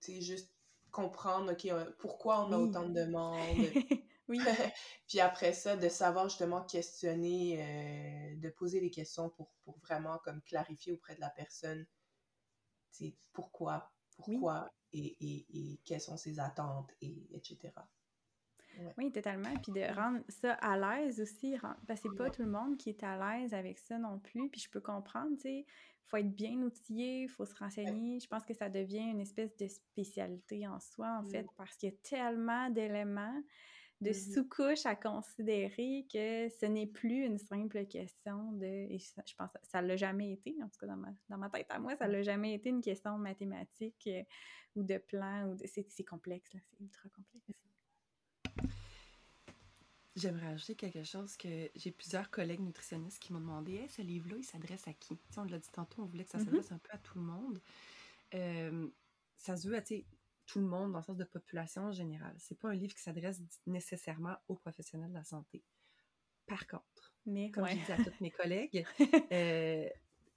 [0.00, 0.52] tu juste
[0.90, 3.36] comprendre, OK, euh, pourquoi on a autant de demandes.
[4.28, 4.38] oui.
[5.08, 10.18] Puis après ça, de savoir justement questionner, euh, de poser des questions pour, pour vraiment
[10.18, 11.86] comme clarifier auprès de la personne,
[12.90, 17.72] c'est pourquoi pourquoi et, et, et, quelles sont ses attentes, et, etc.
[18.98, 19.54] Oui, totalement.
[19.62, 22.90] Puis de rendre ça à l'aise aussi, parce que c'est pas tout le monde qui
[22.90, 24.48] est à l'aise avec ça non plus.
[24.50, 28.20] Puis je peux comprendre, tu sais, il faut être bien outillé, il faut se renseigner.
[28.20, 31.90] Je pense que ça devient une espèce de spécialité en soi, en fait, parce qu'il
[31.90, 33.42] y a tellement d'éléments
[34.00, 38.64] de mmh sous-couches à considérer que ce n'est plus une simple question de.
[38.64, 41.38] Et je pense que ça ne l'a jamais été, en tout cas dans ma, dans
[41.38, 44.22] ma tête à moi, ça ne l'a jamais été une question mathématique euh,
[44.74, 45.48] ou de plan.
[45.48, 47.46] ou C'est complexe, là, c'est ultra complexe.
[50.14, 54.36] J'aimerais ajouter quelque chose que j'ai plusieurs collègues nutritionnistes qui m'ont demandé hey, ce livre-là,
[54.38, 55.18] il s'adresse à qui?
[55.36, 57.24] On l'a dit tantôt, on voulait que ça mmh s'adresse un peu à tout le
[57.24, 57.60] monde.
[58.34, 58.88] Euh,
[59.36, 59.82] ça se veut à
[60.46, 62.34] tout le monde dans le sens de population générale.
[62.38, 65.62] C'est pas un livre qui s'adresse nécessairement aux professionnels de la santé.
[66.46, 68.86] Par contre, Mais, comme je dis à tous mes collègues,
[69.32, 69.88] euh,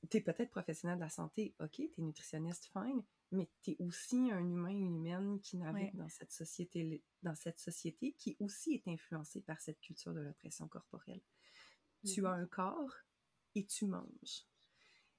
[0.09, 3.77] tu es peut-être professionnel de la santé, ok, tu es nutritionniste, fine, mais tu es
[3.79, 8.73] aussi un humain, une humaine qui navigue dans cette société dans cette société qui aussi
[8.73, 11.21] est influencée par cette culture de l'oppression corporelle.
[12.05, 12.41] Tu as mm-hmm.
[12.41, 12.95] un corps
[13.55, 14.47] et tu manges.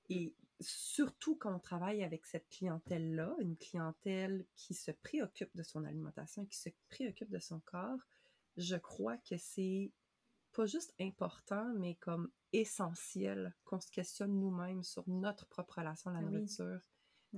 [0.08, 5.84] Et surtout quand on travaille avec cette clientèle-là, une clientèle qui se préoccupe de son
[5.84, 8.00] alimentation, qui se préoccupe de son corps,
[8.56, 9.92] je crois que c'est
[10.52, 16.20] pas juste important, mais comme essentiel qu'on se questionne nous-mêmes sur notre propre relation à
[16.20, 16.80] la ah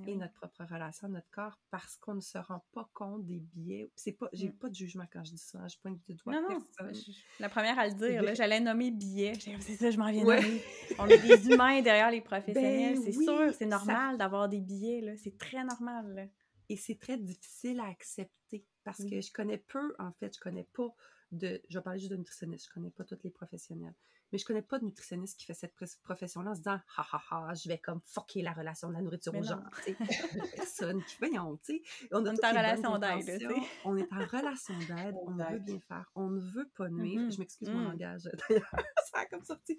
[0.06, 3.40] et notre propre relation à notre corps parce qu'on ne se rend pas compte des
[3.40, 3.90] biais.
[3.94, 4.58] C'est pas, j'ai mm.
[4.58, 6.92] pas de jugement quand je dis ça, je pointe du doigt non, non,
[7.38, 9.34] la première à le dire, j'allais nommer biais.
[9.60, 10.62] C'est ça, je m'en viens nommer.
[10.98, 15.14] On est des humains derrière les professionnels, ben c'est sûr, c'est normal d'avoir des biais,
[15.22, 16.30] c'est très normal.
[16.68, 20.66] Et c'est très difficile à accepter parce que je connais peu, en fait, je connais
[20.72, 20.94] pas
[21.30, 21.60] de.
[21.68, 23.94] Je vais parler juste de nutritionniste, je connais pas tous les professionnels.
[24.32, 27.22] Mais je connais pas de nutritionniste qui fait cette profession-là en se disant ha ha
[27.30, 29.62] ha, je vais comme fucker la relation de la nourriture aux gens.
[30.56, 31.82] Personne qui voyons, tu sais.
[32.12, 33.52] On, est en relation d'aide,
[33.84, 37.20] On est en relation d'aide, on veut bien faire, on ne veut pas nuire.
[37.20, 37.34] Mm-hmm.
[37.34, 37.88] Je m'excuse mon mm.
[37.90, 38.74] langage d'ailleurs,
[39.12, 39.78] ça a comme sorti.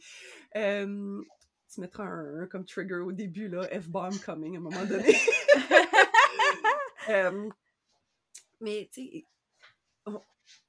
[0.55, 1.19] Euh,
[1.73, 5.15] tu mettras un, comme trigger au début, là, F-bomb coming à un moment donné.
[8.63, 9.25] Mais tu sais,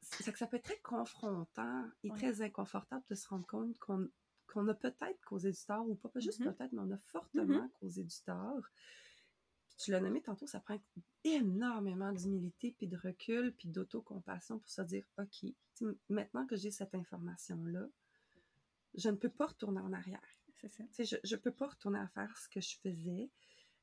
[0.03, 4.69] c'est que ça peut être très confrontant et très inconfortable de se rendre compte qu'on
[4.69, 6.55] a peut-être causé du tort, ou pas, pas juste mm-hmm.
[6.55, 7.71] peut-être, mais on a fortement mm-hmm.
[7.81, 8.69] causé du tort.
[9.79, 10.79] tu l'as nommé tantôt, ça prend
[11.25, 15.51] énormément d'humilité, puis de recul, puis d'autocompassion pour se dire, OK,
[16.09, 17.87] maintenant que j'ai cette information-là,
[18.97, 20.23] je ne peux pas retourner en arrière.
[20.63, 23.31] Je ne peux pas retourner à faire ce que je faisais.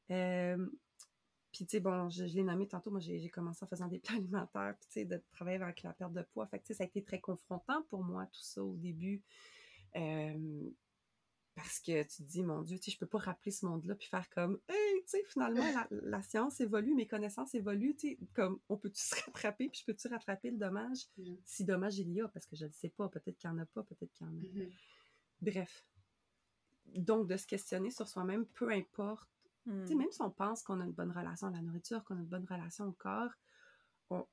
[0.09, 0.65] Euh,
[1.51, 4.15] puis, tu sais, bon, je, l'ai nommé tantôt, moi, j'ai commencé en faisant des plans
[4.17, 6.47] alimentaires, puis, tu sais, de travailler avec la perte de poids.
[6.47, 9.21] Fait que, tu sais, ça a été très confrontant pour moi, tout ça, au début.
[9.95, 10.69] Euh,
[11.55, 13.95] parce que tu te dis, mon Dieu, tu sais, je peux pas rappeler ce monde-là,
[13.95, 18.17] puis faire comme, hey, tu sais, finalement, la, science évolue, mes connaissances évoluent, tu sais,
[18.33, 21.35] comme, on peut-tu se rattraper, puis je peux-tu rattraper le dommage, mm.
[21.43, 23.63] si dommage il y a, parce que je ne sais pas, peut-être qu'il n'y en
[23.63, 24.39] a pas, peut-être qu'il y en a.
[24.39, 24.71] Mm-hmm.
[25.41, 25.85] Bref.
[26.95, 29.29] Donc, de se questionner sur soi-même, peu importe
[29.65, 29.85] Hmm.
[29.95, 32.25] Même si on pense qu'on a une bonne relation à la nourriture, qu'on a une
[32.25, 33.31] bonne relation au corps,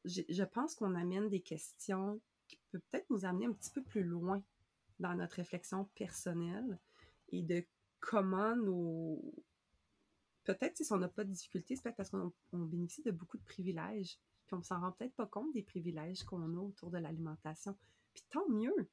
[0.05, 4.03] je pense qu'on amène des questions qui peuvent peut-être nous amener un petit peu plus
[4.03, 4.43] loin
[4.99, 6.79] dans notre réflexion personnelle
[7.31, 7.65] et de
[8.01, 9.23] comment nous...
[10.45, 13.45] Peut-être si on n'a pas de difficultés, c'est peut-être parce qu'on bénéficie de beaucoup de
[13.45, 16.99] privilèges, puis on ne s'en rend peut-être pas compte des privilèges qu'on a autour de
[16.99, 17.77] l'alimentation.
[18.15, 18.91] Puis tant mieux!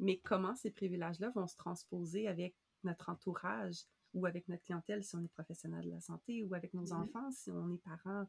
[0.00, 5.16] Mais comment ces privilèges-là vont se transposer avec notre entourage, ou avec notre clientèle si
[5.16, 7.02] on est professionnel de la santé, ou avec nos mm-hmm.
[7.02, 8.26] enfants si on est parent.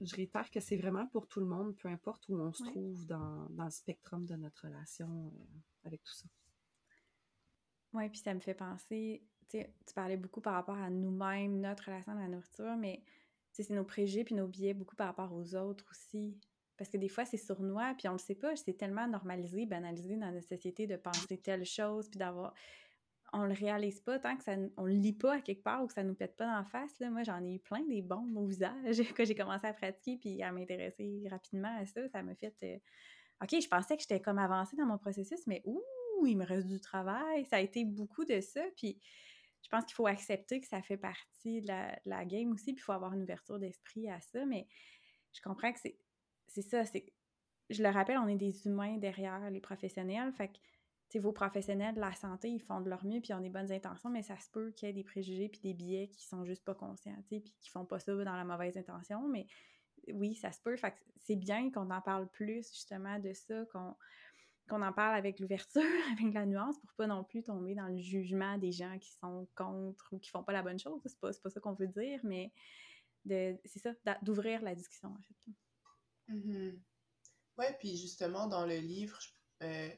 [0.00, 3.06] je réitère que c'est vraiment pour tout le monde, peu importe où on se trouve
[3.06, 6.26] dans, le spectrum de notre relation euh, avec tout ça.
[7.94, 12.12] Oui, puis ça me fait penser, tu parlais beaucoup par rapport à nous-mêmes, notre relation
[12.12, 13.02] à la nourriture, mais
[13.50, 16.38] c'est nos préjugés puis nos biais beaucoup par rapport aux autres aussi.
[16.78, 20.16] Parce que des fois, c'est sournois, puis on le sait pas, c'est tellement normalisé, banalisé
[20.16, 22.54] dans notre société de penser telle chose, puis d'avoir...
[23.34, 24.54] On le réalise pas tant que ça...
[24.78, 26.64] On le lit pas à quelque part ou que ça nous pète pas dans la
[26.64, 26.98] face.
[26.98, 27.10] Là.
[27.10, 30.42] Moi, j'en ai eu plein des bons au visage que j'ai commencé à pratiquer puis
[30.42, 32.08] à m'intéresser rapidement à ça.
[32.08, 32.54] Ça m'a fait...
[32.62, 32.78] Euh,
[33.42, 35.82] OK, je pensais que j'étais comme avancée dans mon processus, mais ouh,
[36.26, 37.44] il me reste du travail.
[37.44, 38.98] Ça a été beaucoup de ça, puis
[39.62, 42.72] je pense qu'il faut accepter que ça fait partie de la, de la game aussi,
[42.72, 44.66] puis il faut avoir une ouverture d'esprit à ça, mais
[45.32, 45.98] je comprends que c'est
[46.48, 47.12] c'est ça, c'est.
[47.70, 50.32] Je le rappelle, on est des humains derrière les professionnels.
[50.32, 53.50] Fait que, vos professionnels de la santé, ils font de leur mieux puis ont des
[53.50, 56.26] bonnes intentions, mais ça se peut qu'il y ait des préjugés puis des biais qui
[56.26, 59.26] sont juste pas conscients, puis qui font pas ça dans la mauvaise intention.
[59.28, 59.46] Mais
[60.12, 60.76] oui, ça se peut.
[60.76, 63.94] Fait que c'est bien qu'on en parle plus, justement, de ça, qu'on
[64.68, 65.82] qu'on en parle avec l'ouverture,
[66.20, 69.48] avec la nuance, pour pas non plus tomber dans le jugement des gens qui sont
[69.56, 71.00] contre ou qui font pas la bonne chose.
[71.04, 72.52] C'est pas, pas ça qu'on veut dire, mais
[73.26, 75.52] c'est ça, d'ouvrir la discussion, en fait.
[76.28, 76.70] Mm
[77.58, 79.18] Ouais, puis justement, dans le livre,
[79.64, 79.88] euh,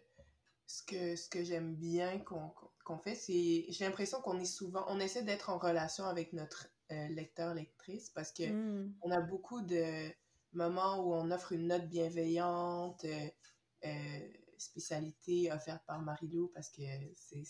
[0.67, 3.67] ce que, ce que j'aime bien qu'on fait, c'est.
[3.69, 4.83] J'ai l'impression qu'on est souvent.
[4.89, 8.95] On essaie d'être en relation avec notre euh, lecteur, lectrice, parce que mm.
[9.03, 10.11] on a beaucoup de,
[10.55, 13.05] moment où on offre une note bienveillante,
[14.61, 16.83] spécialité offerte par Marilou parce que
[17.17, 17.45] c'est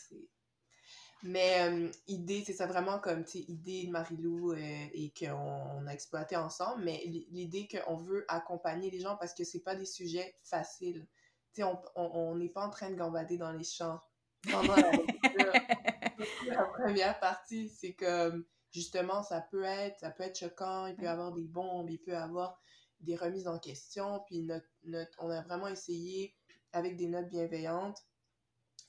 [1.22, 4.56] mais euh, idée, c'est ça vraiment comme, tu sais, idée de Marilou euh,
[4.92, 9.60] et qu'on a exploité ensemble, mais l'idée qu'on veut accompagner les gens parce que c'est
[9.60, 11.06] pas des sujets faciles.
[11.54, 14.00] Tu sais, on n'est pas en train de gambader dans les champs
[14.50, 14.92] pendant la
[16.46, 21.04] la première partie, c'est comme, justement, ça peut être, ça peut être choquant, il peut
[21.04, 22.60] y avoir des bombes, il peut y avoir
[23.00, 26.34] des remises en question, puis notre, notre, on a vraiment essayé,
[26.72, 28.04] avec des notes bienveillantes,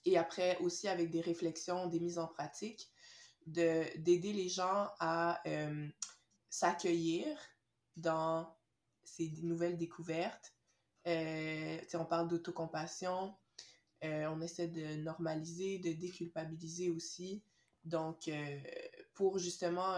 [0.06, 2.90] et après aussi avec des réflexions, des mises en pratique,
[3.46, 5.88] d'aider les gens à euh,
[6.50, 7.28] s'accueillir
[7.96, 8.56] dans
[9.04, 10.54] ces nouvelles découvertes.
[11.08, 13.36] Euh, on parle d'autocompassion,
[14.04, 17.44] euh, on essaie de normaliser, de déculpabiliser aussi.
[17.84, 18.60] Donc, euh,
[19.16, 19.96] pour justement,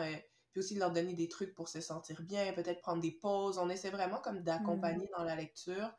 [0.52, 3.58] puis aussi leur donner des trucs pour se sentir bien, peut-être prendre des pauses.
[3.58, 5.18] On essaie vraiment comme d'accompagner mmh.
[5.18, 5.92] dans la lecture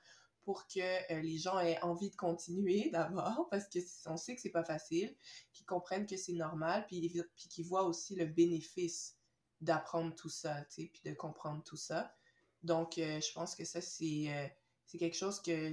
[0.44, 3.64] pour que euh, les gens aient envie de continuer d'abord, parce
[4.04, 5.14] qu'on sait que c'est pas facile,
[5.52, 7.00] qu'ils comprennent que c'est normal, puis,
[7.36, 9.16] puis qu'ils voient aussi le bénéfice
[9.60, 12.14] d'apprendre tout ça, tu sais, puis de comprendre tout ça.
[12.62, 14.46] Donc, euh, je pense que ça, c'est euh,
[14.86, 15.72] c'est quelque chose que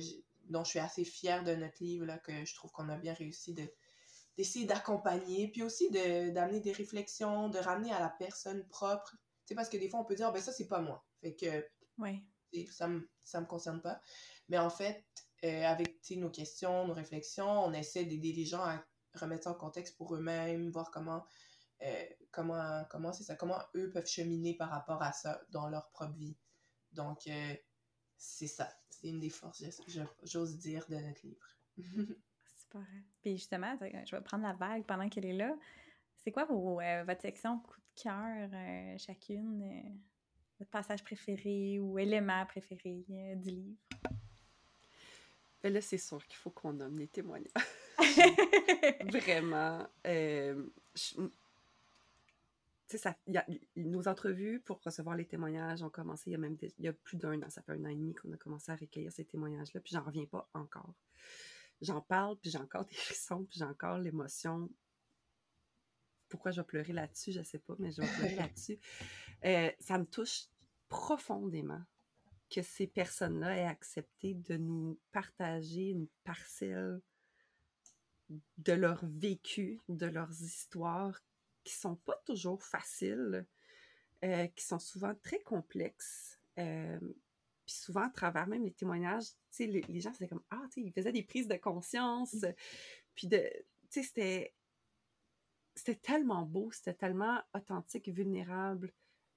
[0.49, 3.13] dont je suis assez fière de notre livre, là, que je trouve qu'on a bien
[3.13, 3.69] réussi de
[4.37, 9.11] d'essayer d'accompagner, puis aussi d'amener des réflexions, de ramener à la personne propre.
[9.11, 11.05] Tu sais, parce que des fois, on peut dire, oh, ben ça, c'est pas moi.
[11.19, 11.67] Fait que
[12.71, 14.01] ça me, ça me concerne pas.
[14.51, 15.05] Mais en fait,
[15.45, 18.83] euh, avec nos questions, nos réflexions, on essaie d'aider les gens à
[19.13, 21.25] remettre ça en contexte pour eux-mêmes, voir comment,
[21.83, 25.89] euh, comment, comment c'est ça, comment eux peuvent cheminer par rapport à ça dans leur
[25.91, 26.35] propre vie.
[26.91, 27.55] Donc, euh,
[28.17, 28.69] c'est ça.
[28.89, 29.63] C'est une des forces,
[30.23, 31.47] j'ose dire, de notre livre.
[32.59, 32.85] Super.
[33.21, 35.55] Puis justement, je vais prendre la vague pendant qu'elle est là.
[36.17, 39.97] C'est quoi vos, votre section coup de cœur, chacune?
[40.59, 43.03] votre passage préféré ou élément préféré
[43.37, 43.77] du livre?
[45.63, 47.51] Mais là, c'est sûr qu'il faut qu'on nomme les témoignages.
[49.11, 49.87] Vraiment.
[50.07, 50.65] Euh,
[52.97, 53.45] ça, y a,
[53.75, 56.93] nos entrevues pour recevoir les témoignages ont commencé il y a même il y a
[56.93, 57.49] plus d'un an.
[57.49, 60.03] Ça fait un an et demi qu'on a commencé à recueillir ces témoignages-là, puis j'en
[60.03, 60.93] reviens pas encore.
[61.81, 64.69] J'en parle, puis j'ai encore des frissons, puis j'ai encore l'émotion.
[66.29, 68.79] Pourquoi je vais pleurer là-dessus, je sais pas, mais je vais pleurer là-dessus.
[69.45, 70.47] Euh, ça me touche
[70.87, 71.81] profondément
[72.51, 77.01] que ces personnes-là aient accepté de nous partager une parcelle
[78.57, 81.19] de leur vécu, de leurs histoires
[81.63, 83.45] qui sont pas toujours faciles,
[84.23, 86.39] euh, qui sont souvent très complexes.
[86.59, 86.99] Euh,
[87.65, 89.27] puis souvent, à travers même les témoignages,
[89.59, 92.33] les, les gens, c'était comme, ah, tu sais, ils faisaient des prises de conscience.
[92.33, 92.53] Mmh.
[93.15, 94.53] Puis, de, tu sais, c'était,
[95.75, 98.91] c'était tellement beau, c'était tellement authentique, vulnérable.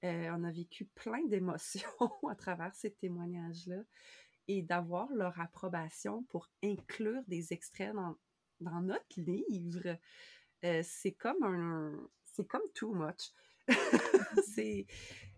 [0.05, 1.89] Euh, on a vécu plein d'émotions
[2.29, 3.81] à travers ces témoignages-là
[4.47, 7.95] et d'avoir leur approbation pour inclure des extraits
[8.59, 9.97] dans, notre livre,
[10.63, 13.31] euh, c'est comme un, c'est comme too much.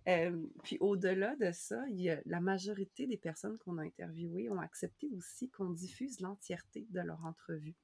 [0.08, 1.82] euh, puis au-delà de ça,
[2.26, 7.24] la majorité des personnes qu'on a interviewées ont accepté aussi qu'on diffuse l'entièreté de leur
[7.26, 7.76] entrevue.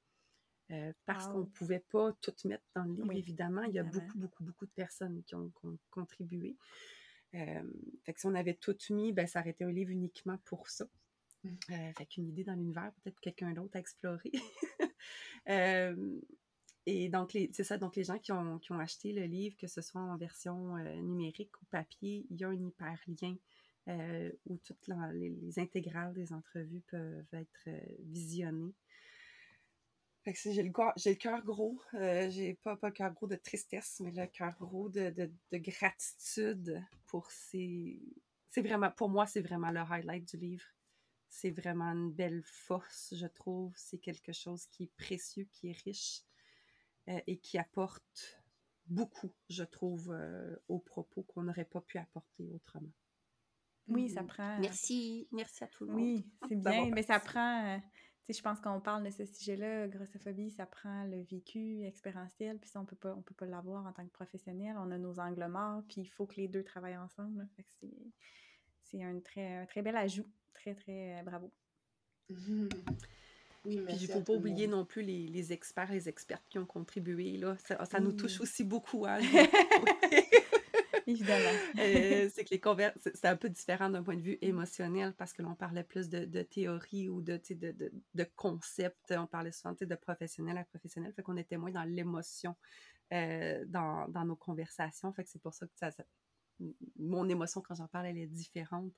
[1.06, 3.62] Parce qu'on ne pouvait pas tout mettre dans le livre, évidemment.
[3.64, 5.52] Il y a beaucoup, beaucoup, beaucoup de personnes qui ont,
[5.90, 6.56] contribué.
[7.32, 10.68] fait que si on avait tout mis, ben, ça aurait été un livre uniquement pour
[10.68, 10.86] ça.
[11.44, 11.92] Mmh.
[11.98, 14.32] fait qu'une idée dans l'univers, peut-être quelqu'un d'autre à explorer.
[16.86, 19.66] et donc, c'est ça, donc les gens qui ont, qui ont, acheté le livre, que
[19.66, 23.36] ce soit en version numérique ou papier, il y a un hyperlien
[23.88, 28.72] euh, où toutes les, les, intégrales des entrevues peuvent être visionnées
[30.26, 31.80] j'ai le, j'ai le cœur gros.
[31.94, 35.30] Euh, j'ai pas, pas le cœur gros de tristesse, mais le cœur gros de, de,
[35.52, 38.00] de, gratitude pour ces.
[38.50, 40.64] C'est vraiment, pour moi, c'est vraiment le highlight du livre.
[41.28, 43.72] C'est vraiment une belle force, je trouve.
[43.76, 46.22] C'est quelque chose qui est précieux, qui est riche
[47.08, 48.40] euh, et qui apporte
[48.86, 52.92] beaucoup, je trouve, euh, aux propos qu'on n'aurait pas pu apporter autrement.
[53.88, 54.26] Oui, ça mm-hmm.
[54.26, 54.58] prend.
[54.60, 56.00] Merci, merci à tout le monde.
[56.00, 57.80] Oui, c'est bien, mais ça prend
[58.32, 62.80] je pense qu'on parle de ce sujet-là, grossophobie, ça prend le vécu expérientiel, puis ça,
[62.80, 64.76] on peut pas, on peut pas l'avoir en tant que professionnel.
[64.78, 67.46] On a nos angles morts, puis il faut que les deux travaillent ensemble.
[68.82, 70.26] c'est un très, très bel ajout.
[70.54, 71.52] Très, très euh, bravo.
[73.66, 76.58] Oui, puis il ne faut pas oublier non plus les, les, experts, les expertes qui
[76.58, 77.38] ont contribué.
[77.38, 77.56] Là.
[77.56, 79.06] Ça, ça nous touche aussi beaucoup.
[79.06, 79.20] Hein,
[81.06, 81.50] Évidemment.
[81.78, 82.60] Euh, c'est que les
[83.14, 86.24] c'est un peu différent d'un point de vue émotionnel parce que l'on parlait plus de,
[86.24, 89.12] de théorie ou de, de, de, de concept.
[89.16, 91.12] On parlait souvent de professionnel à professionnel.
[91.14, 92.54] Fait qu'on était moins dans l'émotion
[93.12, 95.12] euh, dans, dans, nos conversations.
[95.12, 95.90] Fait que c'est pour ça que ça,
[96.98, 98.92] mon émotion quand j'en parle, elle est différente.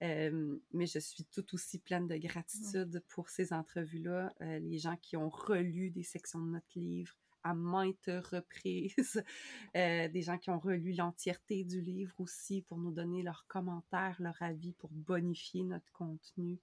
[0.00, 4.32] mais je suis tout aussi pleine de gratitude pour ces entrevues-là.
[4.40, 9.22] les gens qui ont relu des sections de notre livre à maintes reprises,
[9.74, 14.40] des gens qui ont relu l'entièreté du livre aussi pour nous donner leurs commentaires, leur
[14.40, 16.60] avis, pour bonifier notre contenu.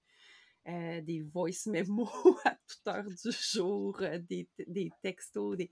[0.68, 2.10] Euh, des voice memos
[2.46, 5.56] à toute heure du jour, euh, des, textos.
[5.58, 5.70] Il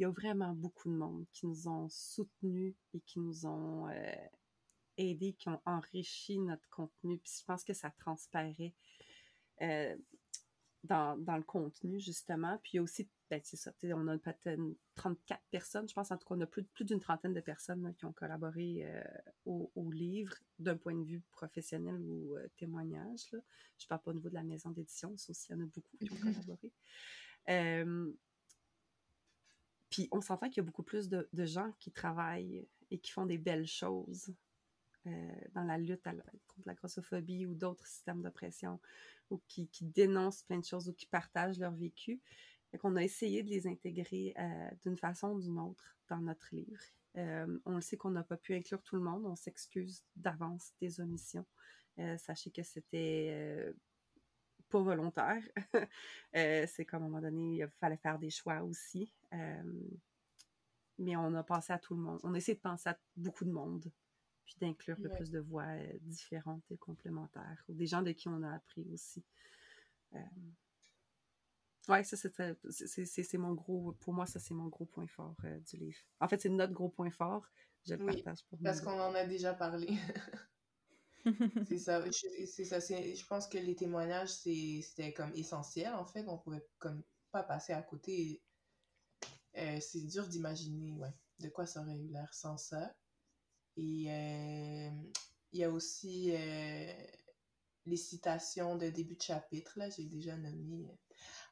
[0.00, 4.14] y a vraiment beaucoup de monde qui nous ont soutenus et qui nous ont euh,
[4.96, 7.18] aidés, qui ont enrichi notre contenu.
[7.18, 8.74] Puis je pense que ça transparaît
[10.84, 12.58] dans, dans, le contenu, justement.
[12.62, 14.58] Puis il y a aussi ben, c'est ça, on a peut-être
[14.94, 17.94] 34 personnes, je pense en tout cas, on a plus, plus d'une trentaine de personnes
[17.98, 19.02] qui ont collaboré euh,
[19.44, 23.30] au, livre d'un point de vue professionnel ou euh, témoignage.
[23.32, 23.40] Là.
[23.78, 25.62] Je ne parle pas au niveau de la maison d'édition, ça aussi, il y en
[25.62, 26.72] a beaucoup qui ont collaboré.
[29.90, 33.26] puis on s'entend qu'il y a beaucoup plus de, gens qui travaillent et qui font
[33.26, 34.34] des belles choses
[35.08, 38.80] euh, dans la lutte contre la grossophobie ou d'autres systèmes d'oppression,
[39.30, 42.20] ou qui, dénoncent plein de choses ou qui partagent leur vécu.
[42.82, 46.82] On a essayé de les intégrer euh, d'une façon ou d'une autre dans notre livre.
[47.16, 49.24] Euh, on le sait qu'on n'a pas pu inclure tout le monde.
[49.24, 51.46] On s'excuse d'avance des omissions.
[52.16, 53.74] Sachez que c'était
[54.68, 55.42] pas volontaire.
[56.32, 59.12] c'est qu'à un moment donné, il fallait faire des choix aussi.
[60.98, 62.20] mais on a pensé à tout le monde.
[62.22, 63.90] On a essayé de penser à beaucoup de monde,
[64.48, 65.66] puis d'inclure le plus de voix
[66.00, 69.22] différentes et complémentaires, ou des gens de qui on a appris aussi.
[71.88, 75.76] Oui, ça, c'est mon gros, pour moi, ça, c'est mon gros point fort euh, du
[75.76, 75.98] livre.
[76.20, 77.46] En fait, c'est notre gros point fort.
[77.86, 79.88] Je le partage pour Parce qu'on en a déjà parlé.
[81.68, 82.78] c'est ça, c'est ça.
[82.80, 86.24] Je pense que les témoignages, c'était comme essentiel, en fait.
[86.28, 88.42] On pouvait comme pas passer à côté.
[89.56, 92.94] Euh, c'est dur d'imaginer, ouais, de quoi ça aurait eu l'air sans ça.
[93.78, 94.90] Et euh,
[95.52, 96.32] il y a aussi
[97.86, 100.86] les citations de début de chapitre, là, j'ai déjà nommé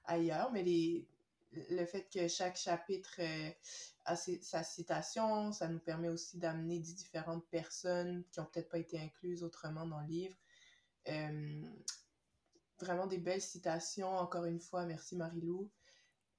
[0.04, 1.08] ailleurs, mais les,
[1.70, 3.50] le fait que chaque chapitre euh,
[4.04, 9.00] a sa citation, ça nous permet aussi d'amener différentes personnes qui ont peut-être pas été
[9.00, 10.36] incluses autrement dans le livre.
[11.08, 11.62] Euh,
[12.80, 15.70] vraiment des belles citations, encore une fois, merci Marilou.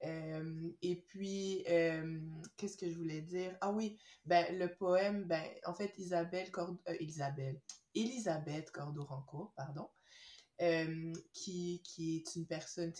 [0.04, 1.64] Euh, et puis,
[2.56, 3.56] qu'est-ce que je voulais dire?
[3.60, 7.60] Ah oui, ben, le poème, ben, en fait, Isabelle Cord Isabelle,
[7.94, 9.88] Elisabeth Cordorancourt, pardon,
[11.32, 12.92] qui, qui est une personne,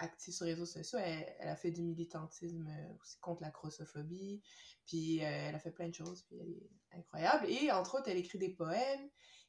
[0.00, 0.98] active sur les réseaux sociaux.
[0.98, 4.42] Elle, a fait du militantisme euh, contre la grossophobie.
[4.86, 6.22] Puis euh, elle a fait plein de choses.
[6.22, 7.46] Puis elle est incroyable.
[7.48, 9.08] Et entre autres, elle écrit des poèmes.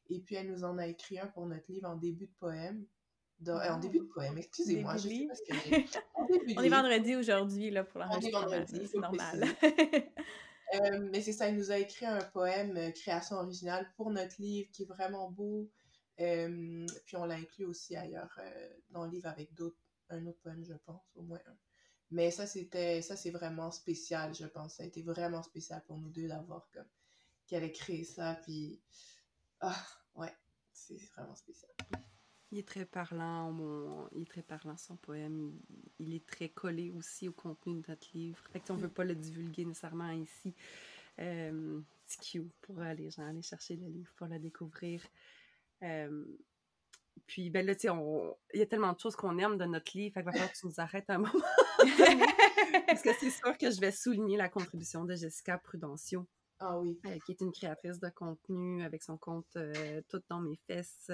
[0.10, 2.86] Et puis elle nous en a écrit un pour notre livre en début de poème.
[3.48, 4.98] Euh, en début de poème, excusez-moi.
[4.98, 8.56] Je sais que On est vendredi aujourd'hui là, pour l'enregistrement.
[8.70, 9.46] C'est normal.
[11.12, 14.84] mais c'est ça, elle nous a écrit un poème, création originale, pour notre livre qui
[14.84, 15.70] est vraiment beau.
[16.18, 18.40] puis on l'a inclus aussi ailleurs
[18.92, 19.78] dans le livre avec d'autres
[20.12, 21.58] un autre poème, je pense, au moins un.
[22.12, 24.76] Mais ça, c'était, ça, c'est vraiment spécial, je pense.
[24.76, 26.88] Ça a été vraiment spécial pour nous deux d'avoir comme,
[27.48, 28.82] qu'elle ait créé ça, puis,
[29.62, 29.86] ah,
[30.16, 30.34] ouais,
[30.74, 31.72] c'est vraiment spécial.
[32.52, 34.10] Il est très parlant, mon...
[34.14, 35.54] il est très parlant son poème.
[36.00, 38.40] Il, est très collé aussi au contenu de notre livre.
[38.52, 40.54] Fait que on veut pas le divulguer nécessairement ici.
[41.20, 45.02] Euh, c'est cute pour les gens aller chercher le livre pour le découvrir.
[45.84, 46.26] Euh,
[47.26, 47.94] puis, ben là, tu sais,
[48.54, 50.52] il y a tellement de choses qu'on aime de notre livre, fait qu'il va falloir
[50.52, 51.32] que tu nous arrêtes un moment.
[52.88, 56.28] Parce que c'est sûr que je vais souligner la contribution de Jessica Prudencio.
[56.64, 57.00] Ah oui.
[57.08, 61.10] Euh, qui est une créatrice de contenu avec son compte euh, Tout dans mes fesses,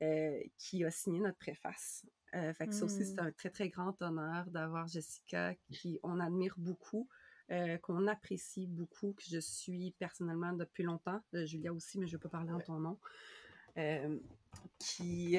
[0.00, 2.06] euh, qui a signé notre préface.
[2.32, 3.26] fait que ça aussi, c'est hmm.
[3.26, 7.08] un très, très grand honneur d'avoir Jessica, qui on admire beaucoup.
[7.82, 11.20] qu'on apprécie beaucoup, que je suis personnellement depuis longtemps.
[11.32, 12.98] Julia aussi, mais je ne vais pas parler en ton nom.
[13.78, 14.18] Euh,
[14.78, 15.36] qui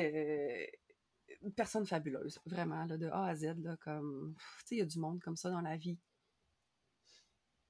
[1.41, 4.81] une personne fabuleuse, vraiment, là, de A à Z, là, comme, tu sais, il y
[4.81, 5.97] a du monde comme ça dans la vie.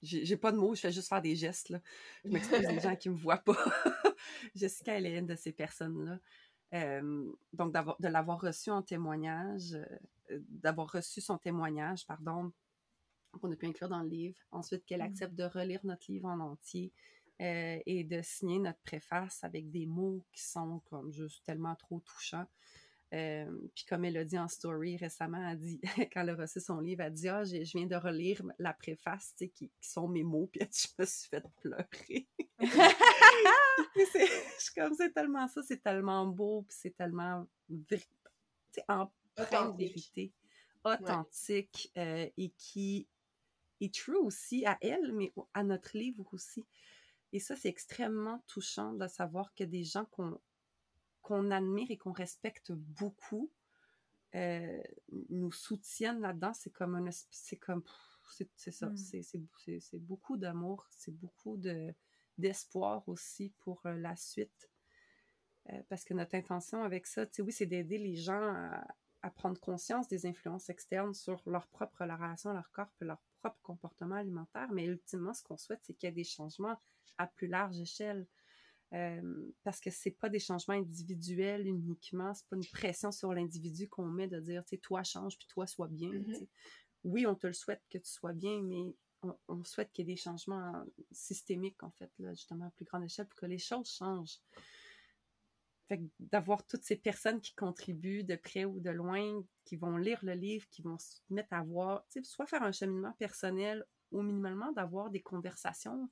[0.07, 1.81] J'ai pas de mots, je fais juste faire des gestes, là.
[2.25, 3.57] Je m'excuse des gens qui me voient pas.
[4.55, 6.19] Jessica, elle est une de ces personnes-là.
[6.73, 9.73] Euh, donc, de l'avoir reçu en témoignage,
[10.31, 12.51] euh, d'avoir reçu son témoignage, pardon,
[13.39, 14.37] qu'on a pu inclure dans le livre.
[14.51, 15.11] Ensuite, qu'elle mmh.
[15.11, 16.91] accepte de relire notre livre en entier,
[17.39, 21.99] euh, et de signer notre préface avec des mots qui sont comme juste tellement trop
[21.99, 22.47] touchants.
[23.09, 25.79] Puis comme elle a dit en story récemment, elle dit,
[26.13, 28.73] quand elle a reçu son livre, elle a dit «Ah, je viens de relire la
[28.73, 32.27] préface, tu sais, qui, sont mes mots, puis je me suis fait pleurer.
[34.11, 37.47] c'est comme, c'est tellement ça, c'est tellement beau, puis c'est tellement
[38.87, 40.33] en pleine vérité,
[40.83, 43.07] authentique, euh, et qui
[43.79, 46.65] est true aussi à elle, mais à notre livre aussi.
[47.33, 50.39] Et ça, c'est extrêmement touchant de savoir que des gens qu'on
[51.27, 53.51] qu'on admire et qu'on respecte beaucoup
[54.33, 54.81] euh,
[55.29, 56.53] nous soutiennent là-dedans.
[56.53, 57.83] C'est comme un c'est comme
[58.55, 58.97] c'est ça, mmh.
[59.79, 61.93] c'est beaucoup d'amour, c'est beaucoup de
[62.37, 64.69] d'espoir aussi pour euh, la suite.
[65.69, 68.87] Euh, parce que notre intention avec ça, oui, c'est d'aider les gens à,
[69.23, 74.15] à, prendre conscience des influences externes sur leur propre relation, leur corps leur propre comportement
[74.15, 74.69] alimentaire.
[74.71, 76.79] Mais ultimement, ce qu'on souhaite, c'est qu'il y ait des changements
[77.17, 78.27] à plus large échelle.
[78.93, 83.89] Euh, parce que c'est pas des changements individuels uniquement, c'est pas une pression sur l'individu
[83.89, 86.09] qu'on met de dire, tu sais, toi change puis toi sois bien.
[86.09, 86.47] Mm-hmm.
[87.03, 88.95] Oui, on te le souhaite que tu sois bien, mais
[89.47, 93.03] on, souhaite qu'il y ait des changements systémiques, en fait, là, justement, à plus grande
[93.03, 94.39] échelle pour que les choses changent.
[95.87, 100.19] Fait d'avoir toutes ces personnes qui contribuent de près ou de loin, qui vont lire
[100.21, 104.71] le livre, qui vont se mettre à voir, soit faire un cheminement personnel ou minimalement
[104.73, 106.09] d'avoir des conversations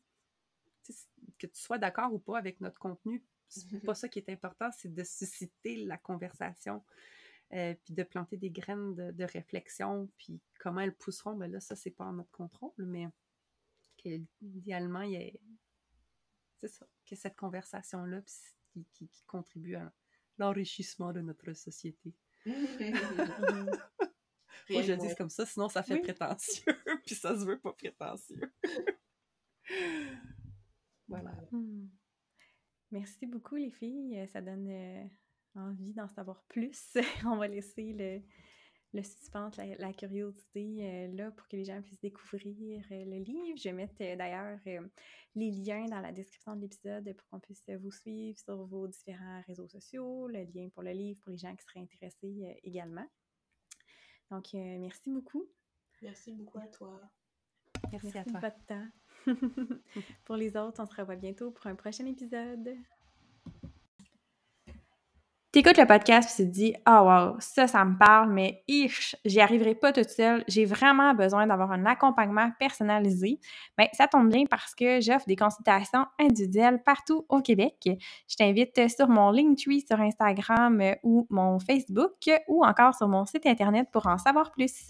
[1.40, 3.82] que tu sois d'accord ou pas avec notre contenu, c'est mhm.
[3.82, 6.84] pas ça qui est important, c'est de susciter la conversation,
[7.54, 11.76] euh, puis de planter des graines de, réflexion, puis comment elles pousseront, ben là, ça,
[11.76, 13.08] c'est pas en notre contrôle, mais
[14.42, 15.32] idéalement, il y a,
[16.62, 19.92] c'est ça, que cette conversation-là qui, qui, contribue à
[20.38, 22.14] l'enrichissement de notre société.
[24.70, 26.64] Moi, je dis comme ça, sinon ça fait prétentieux,
[27.06, 28.54] puis ça se veut pas prétentieux.
[31.08, 31.32] Voilà.
[31.52, 31.88] Mmh.
[32.92, 34.18] Merci beaucoup, les filles.
[34.20, 35.04] Euh, ça donne euh,
[35.56, 36.96] envie d'en savoir plus.
[37.26, 38.22] On va laisser le,
[38.94, 43.58] le suspense, la, curiosité euh, là pour que les gens puissent découvrir le livre.
[43.58, 44.60] Je vais mettre d'ailleurs
[45.36, 49.42] les liens dans la description de l'épisode pour qu'on puisse vous suivre sur vos différents
[49.48, 53.06] réseaux sociaux, le lien pour le livre pour les gens qui seraient intéressés également.
[54.32, 55.46] Donc, merci beaucoup.
[56.02, 57.02] Merci beaucoup à toi.
[57.92, 58.40] Merci, merci à toi.
[58.40, 58.88] De votre temps.
[60.26, 62.76] pour les autres, on se revoit bientôt pour un prochain épisode.
[65.56, 69.16] T'écoutes le podcast et tu te dis oh wow, ça, ça me parle, mais ich,
[69.24, 70.44] j'y arriverai pas toute seule.
[70.50, 73.40] J'ai vraiment besoin d'avoir un accompagnement personnalisé.
[73.78, 77.78] Bien, ça tombe bien parce que j'offre des consultations individuelles partout au Québec.
[78.28, 83.46] Je t'invite sur mon Linktree sur Instagram ou mon Facebook ou encore sur mon site
[83.46, 84.90] internet pour en savoir plus.